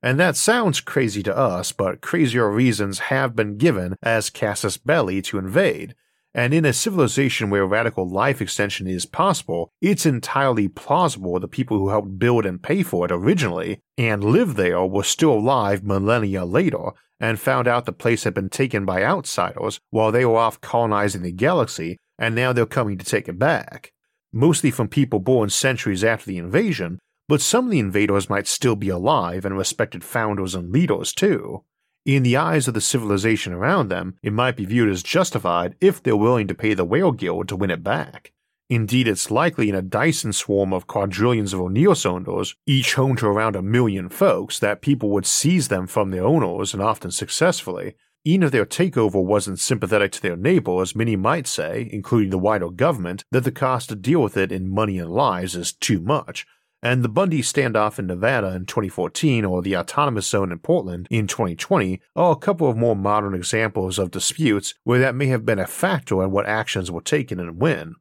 And 0.05 0.21
that 0.21 0.37
sounds 0.37 0.83
crazy 0.83 1.23
to 1.23 1.35
us, 1.35 1.73
but 1.73 2.03
crazier 2.03 2.51
reasons 2.51 2.99
have 3.09 3.35
been 3.35 3.57
given 3.57 3.97
as 4.03 4.29
casus 4.29 4.77
belli 4.77 5.23
to 5.23 5.39
invade, 5.39 5.95
and 6.35 6.53
in 6.53 6.67
a 6.67 6.75
civilization 6.75 7.49
where 7.49 7.65
radical 7.65 8.07
life 8.07 8.43
extension 8.43 8.87
is 8.87 9.07
possible, 9.07 9.71
it's 9.81 10.05
entirely 10.05 10.69
plausible 10.69 11.41
the 11.41 11.49
people 11.49 11.79
who 11.79 11.89
helped 11.89 12.19
build 12.19 12.45
and 12.45 12.63
pay 12.63 12.83
for 12.83 13.07
it 13.07 13.13
originally 13.13 13.81
and 13.97 14.23
lived 14.23 14.59
there 14.59 14.85
were 14.85 15.05
still 15.05 15.33
alive 15.33 15.83
millennia 15.83 16.45
later 16.45 16.91
and 17.19 17.41
found 17.41 17.67
out 17.67 17.87
the 17.87 17.93
place 17.93 18.25
had 18.25 18.35
been 18.35 18.51
taken 18.51 18.85
by 18.85 19.03
outsiders 19.03 19.81
while 19.89 20.13
they 20.13 20.27
were 20.27 20.37
off 20.37 20.61
colonizing 20.61 21.23
the 21.23 21.33
galaxy, 21.33 21.97
and 22.19 22.35
now 22.35 22.53
they're 22.53 22.67
coming 22.67 22.99
to 22.99 23.07
take 23.07 23.27
it 23.27 23.39
back. 23.39 23.91
Mostly 24.35 24.71
from 24.71 24.87
people 24.89 25.19
born 25.19 25.49
centuries 25.49 26.05
after 26.05 26.27
the 26.27 26.37
invasion, 26.37 26.99
but 27.29 27.41
some 27.41 27.67
of 27.67 27.71
the 27.71 27.79
invaders 27.79 28.29
might 28.29 28.47
still 28.47 28.77
be 28.77 28.89
alive 28.89 29.45
and 29.45 29.57
respected 29.57 30.05
founders 30.05 30.55
and 30.55 30.73
leaders 30.73 31.13
too. 31.13 31.65
In 32.05 32.23
the 32.23 32.37
eyes 32.37 32.69
of 32.69 32.75
the 32.75 32.83
civilization 32.83 33.53
around 33.55 33.89
them, 33.89 34.17
it 34.23 34.33
might 34.33 34.57
be 34.57 34.67
viewed 34.67 34.91
as 34.91 35.03
justified 35.03 35.75
if 35.81 36.03
they're 36.03 36.17
willing 36.17 36.47
to 36.49 36.55
pay 36.55 36.75
the 36.75 36.85
Whale 36.85 37.13
Guild 37.13 37.49
to 37.49 37.57
win 37.57 37.71
it 37.71 37.83
back. 37.83 38.33
Indeed, 38.69 39.09
it's 39.09 39.31
likely 39.31 39.69
in 39.69 39.75
a 39.75 39.83
Dyson 39.83 40.33
swarm 40.33 40.73
of 40.73 40.87
quadrillions 40.87 41.53
of 41.53 41.61
O'Neill 41.61 41.95
cylinders, 41.95 42.57
each 42.67 42.95
home 42.95 43.17
to 43.17 43.27
around 43.27 43.57
a 43.57 43.63
million 43.63 44.09
folks, 44.09 44.59
that 44.59 44.83
people 44.83 45.11
would 45.11 45.27
seize 45.27 45.69
them 45.69 45.87
from 45.87 46.11
their 46.11 46.25
owners 46.25 46.75
and 46.75 46.83
often 46.83 47.11
successfully. 47.11 47.95
Even 48.25 48.45
if 48.45 48.53
their 48.53 48.65
takeover 48.65 49.23
wasn't 49.23 49.59
sympathetic 49.59 50.13
to 50.13 50.23
their 50.23 50.37
neighbors, 50.37 50.97
many 50.97 51.15
might 51.15 51.47
say, 51.47 51.89
including 51.93 52.31
the 52.31 52.39
wider 52.39 52.71
government, 52.71 53.25
that 53.31 53.45
the 53.45 53.53
cost 53.53 53.91
to 53.91 53.95
deal 53.95 54.23
with 54.23 54.37
it 54.37 54.51
in 54.51 54.69
money 54.69 54.99
and 54.99 55.11
lives 55.11 55.55
is 55.55 55.75
too 55.75 56.01
much, 56.01 56.47
and 56.85 57.03
the 57.03 57.09
Bundy 57.09 57.41
standoff 57.41 57.99
in 57.99 58.07
Nevada 58.07 58.55
in 58.55 58.67
2014 58.67 59.47
or 59.47 59.63
the 59.63 59.75
Autonomous 59.75 60.27
Zone 60.27 60.53
in 60.53 60.59
Portland 60.59 61.09
in 61.11 61.27
2020 61.27 61.99
are 62.15 62.33
a 62.33 62.37
couple 62.37 62.69
of 62.69 62.77
more 62.77 62.95
modern 62.95 63.35
examples 63.35 63.99
of 63.99 64.11
disputes 64.11 64.75
where 64.85 64.99
that 64.99 65.15
may 65.15 65.27
have 65.29 65.47
been 65.47 65.59
a 65.59 65.67
factor 65.67 66.23
in 66.23 66.31
what 66.31 66.47
actions 66.47 66.91
were 66.91 67.01
taken 67.01 67.41
and 67.41 67.59
when. 67.59 67.95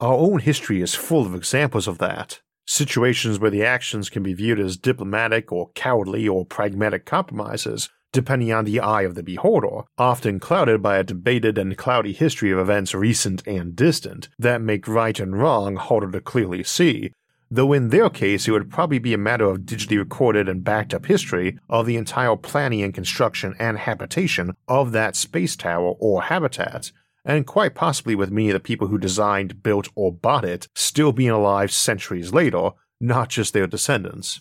Our 0.00 0.12
own 0.12 0.40
history 0.40 0.82
is 0.82 0.94
full 0.94 1.24
of 1.24 1.34
examples 1.34 1.88
of 1.88 1.96
that. 1.98 2.40
Situations 2.66 3.40
where 3.40 3.50
the 3.50 3.64
actions 3.64 4.10
can 4.10 4.22
be 4.22 4.34
viewed 4.34 4.60
as 4.60 4.76
diplomatic 4.76 5.50
or 5.50 5.70
cowardly 5.74 6.28
or 6.28 6.44
pragmatic 6.44 7.06
compromises, 7.06 7.88
depending 8.12 8.52
on 8.52 8.66
the 8.66 8.80
eye 8.80 9.02
of 9.02 9.14
the 9.14 9.22
beholder, 9.22 9.84
often 9.96 10.38
clouded 10.38 10.82
by 10.82 10.98
a 10.98 11.04
debated 11.04 11.56
and 11.56 11.78
cloudy 11.78 12.12
history 12.12 12.50
of 12.50 12.58
events 12.58 12.94
recent 12.94 13.46
and 13.46 13.74
distant 13.74 14.28
that 14.38 14.60
make 14.60 14.86
right 14.86 15.18
and 15.18 15.38
wrong 15.38 15.76
harder 15.76 16.10
to 16.10 16.20
clearly 16.20 16.62
see, 16.62 17.12
though 17.50 17.72
in 17.72 17.88
their 17.88 18.08
case 18.08 18.46
it 18.46 18.52
would 18.52 18.70
probably 18.70 18.98
be 18.98 19.12
a 19.12 19.18
matter 19.18 19.44
of 19.44 19.60
digitally 19.60 19.98
recorded 19.98 20.48
and 20.48 20.62
backed 20.62 20.94
up 20.94 21.06
history 21.06 21.58
of 21.68 21.84
the 21.84 21.96
entire 21.96 22.36
planning 22.36 22.82
and 22.82 22.94
construction 22.94 23.54
and 23.58 23.78
habitation 23.78 24.54
of 24.68 24.92
that 24.92 25.16
space 25.16 25.56
tower 25.56 25.94
or 25.98 26.22
habitat, 26.22 26.92
and 27.24 27.46
quite 27.46 27.74
possibly 27.74 28.14
with 28.14 28.30
many 28.30 28.50
of 28.50 28.54
the 28.54 28.60
people 28.60 28.86
who 28.86 28.98
designed, 28.98 29.62
built, 29.62 29.88
or 29.94 30.12
bought 30.12 30.44
it 30.44 30.68
still 30.74 31.12
being 31.12 31.30
alive 31.30 31.72
centuries 31.72 32.32
later, 32.32 32.70
not 33.00 33.28
just 33.28 33.52
their 33.52 33.66
descendants. 33.66 34.40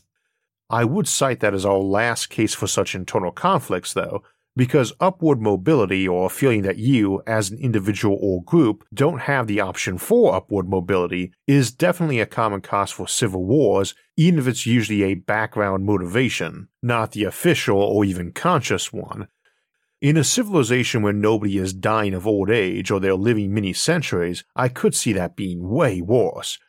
I 0.69 0.86
would 0.86 1.08
cite 1.08 1.39
that 1.39 1.56
as 1.56 1.65
our 1.65 1.80
last 1.80 2.30
case 2.30 2.54
for 2.54 2.67
such 2.67 2.93
internal 2.93 3.32
conflicts, 3.32 3.93
though, 3.93 4.24
because 4.60 4.91
upward 5.00 5.41
mobility 5.41 6.06
or 6.06 6.30
feeling 6.30 6.63
that 6.63 6.78
you, 6.78 7.24
as 7.26 7.50
an 7.50 7.58
individual 7.60 8.17
or 8.19 8.43
group, 8.43 8.84
don't 8.93 9.19
have 9.19 9.48
the 9.48 9.62
option 9.62 9.98
for 9.98 10.36
upward 10.36 10.67
mobility 10.67 11.32
is 11.48 11.72
definitely 11.72 12.19
a 12.19 12.26
common 12.26 12.60
cause 12.60 12.91
for 12.91 13.08
civil 13.08 13.45
wars, 13.45 13.95
even 14.17 14.38
if 14.38 14.50
it's 14.50 14.65
usually 14.65 15.04
a 15.04 15.13
background 15.13 15.86
motivation, 15.86 16.67
not 16.84 17.13
the 17.13 17.24
official 17.24 17.78
or 17.78 18.04
even 18.04 18.34
conscious 18.34 18.91
one. 18.91 19.30
In 20.02 20.17
a 20.17 20.26
civilization 20.26 21.04
where 21.04 21.13
nobody 21.13 21.58
is 21.58 21.74
dying 21.74 22.13
of 22.13 22.28
old 22.28 22.50
age 22.50 22.91
or 22.91 23.00
they're 23.00 23.15
living 23.15 23.54
many 23.54 23.72
centuries, 23.72 24.43
I 24.58 24.67
could 24.67 24.93
see 24.93 25.13
that 25.13 25.38
being 25.38 25.69
way 25.69 26.02
worse 26.02 26.60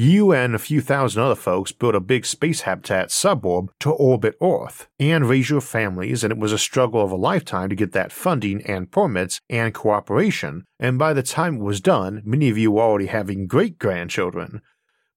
you 0.00 0.32
and 0.32 0.54
a 0.54 0.60
few 0.60 0.80
thousand 0.80 1.20
other 1.20 1.34
folks 1.34 1.72
built 1.72 1.96
a 1.96 1.98
big 1.98 2.24
space 2.24 2.60
habitat 2.60 3.10
suburb 3.10 3.72
to 3.80 3.90
orbit 3.90 4.36
Earth 4.40 4.86
and 5.00 5.28
raise 5.28 5.50
your 5.50 5.60
families, 5.60 6.22
and 6.22 6.30
it 6.32 6.38
was 6.38 6.52
a 6.52 6.58
struggle 6.58 7.02
of 7.02 7.10
a 7.10 7.16
lifetime 7.16 7.68
to 7.68 7.74
get 7.74 7.90
that 7.90 8.12
funding 8.12 8.62
and 8.62 8.92
permits 8.92 9.40
and 9.50 9.74
cooperation. 9.74 10.64
And 10.78 11.00
by 11.00 11.14
the 11.14 11.24
time 11.24 11.56
it 11.56 11.64
was 11.64 11.80
done, 11.80 12.22
many 12.24 12.48
of 12.48 12.56
you 12.56 12.70
were 12.70 12.82
already 12.82 13.06
having 13.06 13.48
great 13.48 13.80
grandchildren. 13.80 14.62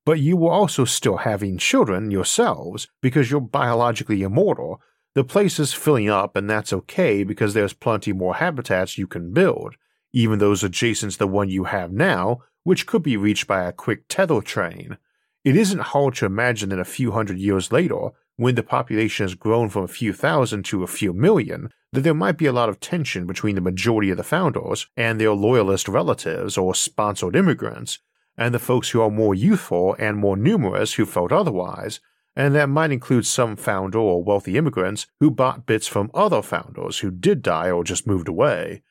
But 0.04 0.20
you 0.20 0.36
were 0.36 0.52
also 0.52 0.84
still 0.86 1.18
having 1.18 1.60
children 1.60 2.10
yourselves 2.10 2.88
because 3.04 3.30
you're 3.30 3.40
biologically 3.40 4.24
immortal. 4.24 4.82
The 5.14 5.24
place 5.24 5.60
is 5.60 5.74
filling 5.74 6.10
up, 6.10 6.36
and 6.36 6.50
that's 6.50 6.74
okay 6.74 7.24
because 7.24 7.54
there's 7.54 7.74
plenty 7.74 8.14
more 8.14 8.34
habitats 8.34 8.98
you 8.98 9.06
can 9.06 9.32
build, 9.32 9.76
even 10.12 10.40
those 10.40 10.64
adjacent 10.64 11.12
to 11.12 11.20
the 11.20 11.28
one 11.28 11.50
you 11.50 11.66
have 11.66 11.92
now, 11.92 12.40
which 12.64 12.86
could 12.86 13.04
be 13.04 13.18
reached 13.18 13.48
by 13.48 13.64
a 13.64 13.72
quick 13.72 14.08
tether 14.08 14.42
train. 14.42 14.98
It 15.44 15.56
isn't 15.56 15.80
hard 15.80 16.16
to 16.16 16.26
imagine 16.26 16.70
that 16.70 16.80
a 16.80 16.86
few 16.86 17.12
hundred 17.12 17.40
years 17.40 17.72
later, 17.72 18.10
when 18.38 18.56
the 18.56 18.64
population 18.64 19.24
has 19.24 19.36
grown 19.36 19.70
from 19.70 19.84
a 19.84 19.88
few 19.88 20.14
thousand 20.14 20.64
to 20.66 20.84
a 20.84 20.88
few 20.88 21.14
million, 21.14 21.70
that 21.94 22.02
there 22.02 22.14
might 22.14 22.38
be 22.38 22.46
a 22.46 22.54
lot 22.54 22.70
of 22.70 22.80
tension 22.80 23.26
between 23.28 23.56
the 23.56 23.62
majority 23.62 24.10
of 24.10 24.18
the 24.18 24.24
founders 24.24 24.88
and 24.96 25.20
their 25.20 25.34
loyalist 25.34 25.88
relatives 25.88 26.58
or 26.58 26.74
sponsored 26.74 27.36
immigrants, 27.36 28.00
and 28.38 28.54
the 28.54 28.60
folks 28.60 28.90
who 28.90 29.02
are 29.02 29.12
more 29.12 29.36
youthful 29.36 29.96
and 30.00 30.18
more 30.18 30.38
numerous 30.38 30.94
who 30.94 31.06
felt 31.06 31.32
otherwise, 31.32 32.00
and 32.36 32.56
that 32.56 32.70
might 32.70 32.92
include 32.92 33.26
some 33.26 33.56
founder 33.56 34.00
or 34.00 34.24
wealthy 34.24 34.58
immigrants 34.58 35.06
who 35.20 35.30
bought 35.30 35.66
bits 35.66 35.88
from 35.88 36.10
other 36.14 36.42
founders 36.42 37.00
who 37.00 37.12
did 37.12 37.42
die 37.42 37.70
or 37.70 37.84
just 37.84 38.08
moved 38.08 38.28
away. 38.28 38.82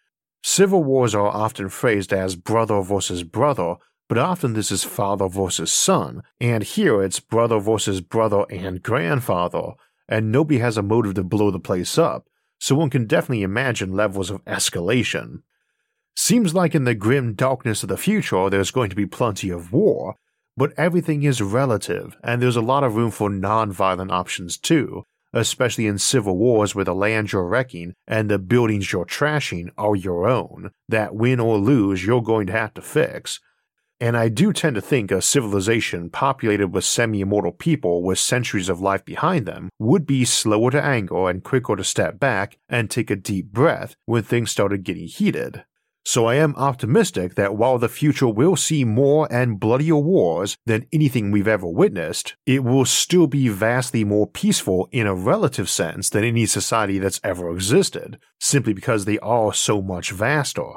Civil 0.43 0.83
wars 0.85 1.15
are 1.15 1.29
often 1.29 1.69
phrased 1.69 2.13
as 2.13 2.37
brother 2.37 2.81
versus 2.81 3.23
brother, 3.23 3.77
but 4.09 4.19
often 4.19 4.55
this 4.55 4.73
is 4.73 4.83
father 4.83 5.29
versus 5.29 5.73
son, 5.73 6.23
and 6.41 6.63
here 6.63 7.03
it's 7.03 7.21
brother 7.21 7.59
versus 7.59 8.01
brother 8.01 8.45
and 8.51 8.83
grandfather, 8.83 9.73
and 10.09 10.33
nobody 10.33 10.59
has 10.59 10.77
a 10.77 10.83
motive 10.83 11.15
to 11.15 11.23
blow 11.23 11.51
the 11.51 11.61
place 11.61 11.97
up, 11.99 12.27
so 12.59 12.75
one 12.75 12.91
can 12.91 13.07
definitely 13.07 13.43
imagine 13.43 13.93
levels 13.93 14.31
of 14.31 14.45
escalation. 14.47 15.43
Seems 16.17 16.55
like 16.55 16.75
in 16.75 16.85
the 16.85 16.95
grim 16.95 17.35
darkness 17.35 17.83
of 17.83 17.89
the 17.89 17.97
future 17.97 18.51
there's 18.51 18.73
going 18.73 18.91
to 18.91 18.97
be 18.97 19.07
plenty 19.07 19.51
of 19.51 19.73
war, 19.73 20.17
but 20.57 20.73
everything 20.77 21.23
is 21.23 21.41
relative, 21.41 22.17
and 22.25 22.43
there's 22.43 22.57
a 22.57 22.61
lot 22.61 22.83
of 22.83 22.97
room 22.97 23.11
for 23.11 23.31
non 23.31 23.71
violent 23.71 24.11
options 24.11 24.59
too, 24.59 25.05
especially 25.33 25.87
in 25.87 25.99
civil 25.99 26.37
wars 26.37 26.75
where 26.75 26.85
the 26.85 26.95
land 26.95 27.33
you're 27.33 27.47
wrecking 27.47 27.95
and 28.07 28.29
the 28.31 28.39
buildings 28.39 28.93
you're 28.93 29.05
trashing 29.05 29.71
are 29.79 29.97
your 29.97 30.27
own, 30.29 30.71
that 30.89 31.15
win 31.15 31.41
or 31.41 31.59
lose 31.59 32.05
you're 32.05 32.23
going 32.23 32.47
to 32.47 32.53
have 32.53 32.75
to 32.75 32.83
fix. 32.83 33.41
and 34.03 34.17
I 34.17 34.29
do 34.31 34.53
tend 34.53 34.77
to 34.77 34.81
think 34.81 35.11
a 35.11 35.21
civilization 35.21 36.09
populated 36.09 36.69
with 36.69 36.85
semi 36.85 37.21
immortal 37.21 37.53
people 37.53 38.03
with 38.03 38.19
centuries 38.19 38.71
of 38.71 38.81
life 38.81 39.05
behind 39.05 39.45
them 39.47 39.69
would 39.79 40.07
be 40.07 40.25
slower 40.25 40.71
to 40.71 40.83
anger 40.83 41.29
and 41.29 41.45
quicker 41.45 41.77
to 41.77 41.85
step 41.85 42.19
back 42.19 42.59
and 42.69 42.91
take 42.91 43.11
a 43.11 43.17
deep 43.17 43.53
breath 43.53 43.95
when 44.07 44.23
things 44.23 44.51
started 44.51 44.85
getting 44.85 45.07
heated. 45.07 45.65
So 46.05 46.27
I 46.27 46.37
am 46.37 46.57
optimistic 46.57 47.35
that 47.35 47.57
while 47.57 47.79
the 47.79 47.89
future 47.89 48.29
will 48.29 48.57
see 48.57 48.85
more 48.85 49.29
and 49.31 49.61
bloodier 49.61 49.97
wars 49.97 50.57
than 50.67 50.87
anything 50.93 51.31
we've 51.31 51.47
ever 51.47 51.69
witnessed, 51.69 52.37
it 52.47 52.65
will 52.65 52.85
still 52.85 53.27
be 53.27 53.49
vastly 53.49 54.03
more 54.05 54.27
peaceful 54.27 54.89
in 54.93 55.07
a 55.07 55.15
relative 55.15 55.69
sense 55.69 56.09
than 56.09 56.25
any 56.25 56.47
society 56.47 56.99
that's 56.99 57.21
ever 57.23 57.51
existed, 57.53 58.19
simply 58.41 58.73
because 58.73 59.05
they 59.05 59.19
are 59.19 59.53
so 59.53 59.83
much 59.83 60.11
vaster. 60.11 60.73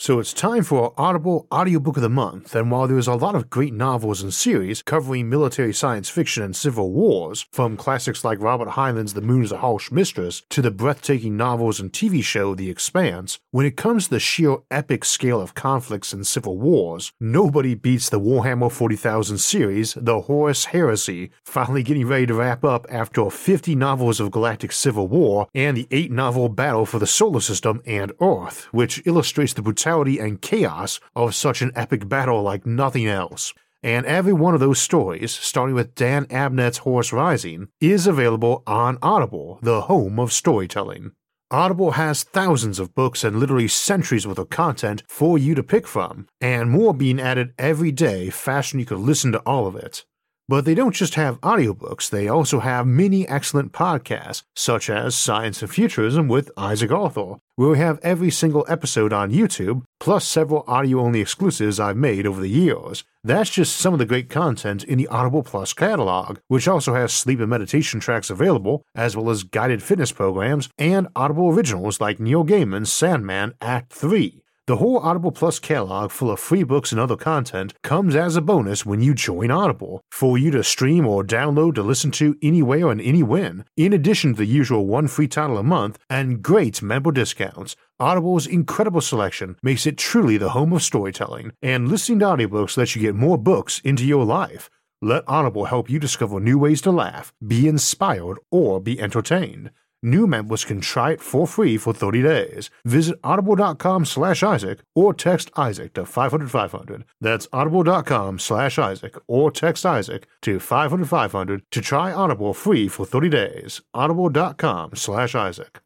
So 0.00 0.18
it's 0.18 0.32
time 0.32 0.64
for 0.64 0.84
our 0.84 0.92
Audible 0.96 1.46
Audiobook 1.52 1.98
of 1.98 2.02
the 2.02 2.08
Month, 2.08 2.54
and 2.54 2.70
while 2.70 2.88
there's 2.88 3.06
a 3.06 3.14
lot 3.14 3.34
of 3.34 3.50
great 3.50 3.74
novels 3.74 4.22
and 4.22 4.32
series 4.32 4.80
covering 4.80 5.28
military 5.28 5.74
science 5.74 6.08
fiction 6.08 6.42
and 6.42 6.56
civil 6.56 6.90
wars, 6.90 7.46
from 7.52 7.76
classics 7.76 8.24
like 8.24 8.40
Robert 8.40 8.70
Heinlein's 8.70 9.12
The 9.12 9.20
Moon 9.20 9.42
is 9.42 9.52
a 9.52 9.58
Harsh 9.58 9.90
Mistress 9.90 10.42
to 10.48 10.62
the 10.62 10.70
breathtaking 10.70 11.36
novels 11.36 11.80
and 11.80 11.92
TV 11.92 12.24
show 12.24 12.54
The 12.54 12.70
Expanse, 12.70 13.40
when 13.50 13.66
it 13.66 13.76
comes 13.76 14.04
to 14.04 14.10
the 14.12 14.20
sheer 14.20 14.56
epic 14.70 15.04
scale 15.04 15.38
of 15.38 15.52
conflicts 15.52 16.14
and 16.14 16.26
civil 16.26 16.56
wars, 16.56 17.12
nobody 17.20 17.74
beats 17.74 18.08
the 18.08 18.18
Warhammer 18.18 18.72
40,000 18.72 19.36
series, 19.36 19.92
The 19.92 20.22
Horus 20.22 20.64
Heresy, 20.64 21.30
finally 21.44 21.82
getting 21.82 22.06
ready 22.06 22.24
to 22.24 22.34
wrap 22.36 22.64
up 22.64 22.86
after 22.88 23.28
50 23.28 23.74
novels 23.74 24.18
of 24.18 24.30
galactic 24.30 24.72
civil 24.72 25.08
war 25.08 25.46
and 25.54 25.76
the 25.76 25.86
8 25.90 26.10
novel 26.10 26.48
Battle 26.48 26.86
for 26.86 26.98
the 26.98 27.06
Solar 27.06 27.40
System 27.40 27.82
and 27.84 28.12
Earth, 28.18 28.66
which 28.72 29.02
illustrates 29.04 29.52
the 29.52 29.60
brutality 29.60 29.89
brutality 29.90 30.20
and 30.20 30.40
chaos 30.40 31.00
of 31.16 31.34
such 31.34 31.62
an 31.62 31.72
epic 31.74 32.08
battle 32.08 32.42
like 32.42 32.64
nothing 32.64 33.06
else. 33.06 33.52
And 33.82 34.06
every 34.06 34.32
one 34.32 34.54
of 34.54 34.60
those 34.60 34.80
stories, 34.80 35.32
starting 35.32 35.74
with 35.74 35.96
Dan 35.96 36.26
Abnett's 36.26 36.78
Horus 36.78 37.12
Rising, 37.12 37.68
is 37.80 38.06
available 38.06 38.62
on 38.66 38.98
Audible, 39.02 39.58
the 39.62 39.82
home 39.82 40.20
of 40.20 40.32
storytelling. 40.32 41.12
Audible 41.50 41.92
has 41.92 42.22
thousands 42.22 42.78
of 42.78 42.94
books 42.94 43.24
and 43.24 43.40
literally 43.40 43.66
centuries 43.66 44.26
worth 44.28 44.38
of 44.38 44.50
content 44.50 45.02
for 45.08 45.36
you 45.36 45.56
to 45.56 45.62
pick 45.64 45.88
from, 45.88 46.28
and 46.40 46.70
more 46.70 46.94
being 46.94 47.18
added 47.18 47.52
every 47.58 47.90
day 47.90 48.30
than 48.30 48.78
you 48.78 48.86
could 48.86 49.00
listen 49.00 49.32
to 49.32 49.40
all 49.40 49.66
of 49.66 49.74
it. 49.74 50.04
But 50.50 50.64
they 50.64 50.74
don't 50.74 50.96
just 50.96 51.14
have 51.14 51.40
audiobooks, 51.42 52.10
they 52.10 52.26
also 52.26 52.58
have 52.58 52.84
many 52.84 53.26
excellent 53.28 53.70
podcasts, 53.70 54.42
such 54.56 54.90
as 54.90 55.14
Science 55.14 55.62
and 55.62 55.70
Futurism 55.70 56.26
with 56.26 56.50
Isaac 56.56 56.90
Arthur, 56.90 57.36
where 57.54 57.68
we 57.68 57.78
have 57.78 58.00
every 58.02 58.32
single 58.32 58.66
episode 58.68 59.12
on 59.12 59.30
YouTube, 59.30 59.84
plus 60.00 60.26
several 60.26 60.64
audio 60.66 60.98
only 60.98 61.20
exclusives 61.20 61.78
I've 61.78 61.96
made 61.96 62.26
over 62.26 62.40
the 62.40 62.48
years. 62.48 63.04
That's 63.22 63.48
just 63.48 63.76
some 63.76 63.92
of 63.92 64.00
the 64.00 64.06
great 64.06 64.28
content 64.28 64.82
in 64.82 64.98
the 64.98 65.06
Audible 65.06 65.44
Plus 65.44 65.72
catalog, 65.72 66.38
which 66.48 66.66
also 66.66 66.94
has 66.94 67.12
sleep 67.12 67.38
and 67.38 67.48
meditation 67.48 68.00
tracks 68.00 68.28
available, 68.28 68.82
as 68.92 69.16
well 69.16 69.30
as 69.30 69.44
guided 69.44 69.84
fitness 69.84 70.10
programs 70.10 70.68
and 70.76 71.06
Audible 71.14 71.50
originals 71.50 72.00
like 72.00 72.18
Neil 72.18 72.44
Gaiman's 72.44 72.90
Sandman 72.90 73.54
Act 73.60 73.92
3. 73.92 74.39
The 74.70 74.76
whole 74.76 75.00
Audible 75.00 75.32
Plus 75.32 75.58
catalog 75.58 76.12
full 76.12 76.30
of 76.30 76.38
free 76.38 76.62
books 76.62 76.92
and 76.92 77.00
other 77.00 77.16
content 77.16 77.74
comes 77.82 78.14
as 78.14 78.36
a 78.36 78.40
bonus 78.40 78.86
when 78.86 79.02
you 79.02 79.14
join 79.14 79.50
Audible, 79.50 80.00
for 80.12 80.38
you 80.38 80.52
to 80.52 80.62
stream 80.62 81.08
or 81.08 81.24
download 81.24 81.74
to 81.74 81.82
listen 81.82 82.12
to 82.12 82.36
anywhere 82.40 82.88
and 82.88 83.00
anywhen, 83.00 83.64
in 83.76 83.92
addition 83.92 84.30
to 84.30 84.36
the 84.36 84.46
usual 84.46 84.86
one 84.86 85.08
free 85.08 85.26
title 85.26 85.58
a 85.58 85.64
month 85.64 85.98
and 86.08 86.40
great 86.40 86.82
member 86.82 87.10
discounts. 87.10 87.74
Audible's 87.98 88.46
incredible 88.46 89.00
selection 89.00 89.56
makes 89.60 89.86
it 89.86 89.98
truly 89.98 90.36
the 90.36 90.50
home 90.50 90.72
of 90.72 90.84
storytelling, 90.84 91.50
and 91.60 91.88
listening 91.88 92.20
to 92.20 92.26
audiobooks 92.26 92.76
lets 92.76 92.94
you 92.94 93.02
get 93.02 93.16
more 93.16 93.36
books 93.36 93.80
into 93.80 94.06
your 94.06 94.24
life. 94.24 94.70
Let 95.02 95.24
Audible 95.26 95.64
help 95.64 95.90
you 95.90 95.98
discover 95.98 96.38
new 96.38 96.58
ways 96.60 96.80
to 96.82 96.92
laugh, 96.92 97.32
be 97.44 97.66
inspired, 97.66 98.38
or 98.52 98.80
be 98.80 99.00
entertained. 99.00 99.72
New 100.02 100.26
members 100.26 100.64
can 100.64 100.80
try 100.80 101.12
it 101.12 101.20
for 101.20 101.46
free 101.46 101.76
for 101.76 101.92
30 101.92 102.22
days. 102.22 102.70
Visit 102.84 103.18
audible.com 103.22 104.04
slash 104.06 104.42
Isaac 104.42 104.80
or 104.94 105.12
text 105.12 105.50
Isaac 105.56 105.92
to 105.94 106.06
500 106.06 106.50
500. 106.50 107.04
That's 107.20 107.46
audible.com 107.52 108.38
slash 108.38 108.78
Isaac 108.78 109.16
or 109.28 109.50
text 109.50 109.84
Isaac 109.84 110.26
to 110.42 110.58
500 110.58 111.06
500 111.08 111.62
to 111.70 111.80
try 111.80 112.12
Audible 112.12 112.54
free 112.54 112.88
for 112.88 113.04
30 113.04 113.28
days. 113.28 113.82
audible.com 113.92 114.92
slash 114.94 115.34
Isaac. 115.34 115.80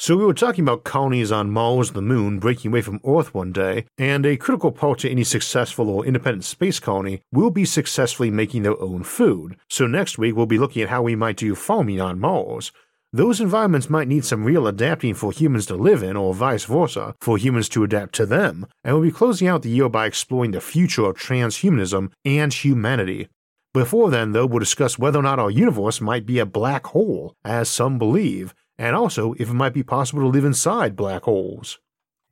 So 0.00 0.16
we 0.16 0.24
were 0.24 0.34
talking 0.34 0.64
about 0.64 0.84
colonies 0.84 1.30
on 1.30 1.52
Mars 1.52 1.88
and 1.88 1.96
the 1.96 2.02
Moon 2.02 2.40
breaking 2.40 2.72
away 2.72 2.82
from 2.82 3.00
Earth 3.06 3.32
one 3.32 3.52
day, 3.52 3.86
and 3.96 4.26
a 4.26 4.36
critical 4.36 4.72
part 4.72 4.98
to 4.98 5.10
any 5.10 5.22
successful 5.22 5.88
or 5.88 6.04
independent 6.04 6.44
space 6.44 6.80
colony 6.80 7.22
will 7.32 7.50
be 7.50 7.64
successfully 7.64 8.30
making 8.30 8.64
their 8.64 8.78
own 8.80 9.04
food. 9.04 9.56
So 9.70 9.86
next 9.86 10.18
week 10.18 10.34
we'll 10.34 10.46
be 10.46 10.58
looking 10.58 10.82
at 10.82 10.88
how 10.88 11.02
we 11.02 11.14
might 11.14 11.36
do 11.36 11.54
farming 11.54 12.00
on 12.00 12.18
Mars. 12.18 12.72
Those 13.12 13.40
environments 13.40 13.88
might 13.88 14.08
need 14.08 14.24
some 14.24 14.42
real 14.42 14.66
adapting 14.66 15.14
for 15.14 15.30
humans 15.30 15.66
to 15.66 15.76
live 15.76 16.02
in, 16.02 16.16
or 16.16 16.34
vice 16.34 16.64
versa, 16.64 17.14
for 17.20 17.38
humans 17.38 17.68
to 17.70 17.84
adapt 17.84 18.16
to 18.16 18.26
them, 18.26 18.66
and 18.82 18.96
we'll 18.96 19.04
be 19.04 19.12
closing 19.12 19.46
out 19.46 19.62
the 19.62 19.70
year 19.70 19.88
by 19.88 20.06
exploring 20.06 20.50
the 20.50 20.60
future 20.60 21.04
of 21.04 21.16
transhumanism 21.16 22.10
and 22.24 22.52
humanity. 22.52 23.28
Before 23.72 24.10
then, 24.10 24.32
though, 24.32 24.46
we'll 24.46 24.58
discuss 24.58 24.98
whether 24.98 25.20
or 25.20 25.22
not 25.22 25.38
our 25.38 25.50
universe 25.50 26.00
might 26.00 26.26
be 26.26 26.40
a 26.40 26.46
black 26.46 26.88
hole, 26.88 27.36
as 27.44 27.68
some 27.68 27.98
believe, 27.98 28.54
and 28.78 28.96
also 28.96 29.34
if 29.34 29.48
it 29.50 29.54
might 29.54 29.74
be 29.74 29.82
possible 29.82 30.22
to 30.22 30.28
live 30.28 30.44
inside 30.44 30.96
black 30.96 31.22
holes. 31.22 31.78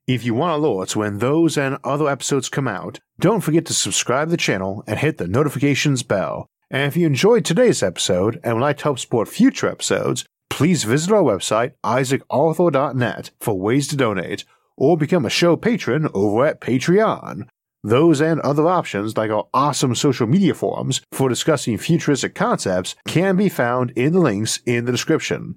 If 0.06 0.24
you 0.24 0.34
want 0.34 0.60
alerts 0.60 0.96
when 0.96 1.18
those 1.18 1.56
and 1.56 1.78
other 1.84 2.08
episodes 2.08 2.48
come 2.48 2.66
out, 2.66 2.98
don't 3.20 3.40
forget 3.40 3.64
to 3.66 3.74
subscribe 3.74 4.28
to 4.28 4.32
the 4.32 4.36
channel 4.36 4.82
and 4.86 4.98
hit 4.98 5.18
the 5.18 5.28
notifications 5.28 6.02
bell. 6.02 6.46
And 6.70 6.88
if 6.88 6.96
you 6.96 7.06
enjoyed 7.06 7.44
today's 7.44 7.82
episode 7.82 8.40
and 8.42 8.54
would 8.54 8.62
like 8.62 8.78
to 8.78 8.84
help 8.84 8.98
support 8.98 9.28
future 9.28 9.68
episodes, 9.68 10.24
please 10.50 10.84
visit 10.84 11.12
our 11.12 11.22
website, 11.22 11.74
isaacarthur.net, 11.84 13.30
for 13.40 13.58
ways 13.58 13.86
to 13.88 13.96
donate, 13.96 14.44
or 14.76 14.96
become 14.96 15.24
a 15.24 15.30
show 15.30 15.56
patron 15.56 16.08
over 16.14 16.46
at 16.46 16.60
Patreon. 16.60 17.46
Those 17.84 18.20
and 18.20 18.40
other 18.40 18.66
options, 18.66 19.16
like 19.16 19.30
our 19.30 19.48
awesome 19.52 19.94
social 19.94 20.26
media 20.26 20.54
forums 20.54 21.00
for 21.12 21.28
discussing 21.28 21.78
futuristic 21.78 22.34
concepts, 22.34 22.94
can 23.06 23.36
be 23.36 23.48
found 23.48 23.90
in 23.92 24.12
the 24.12 24.20
links 24.20 24.60
in 24.66 24.84
the 24.84 24.92
description. 24.92 25.56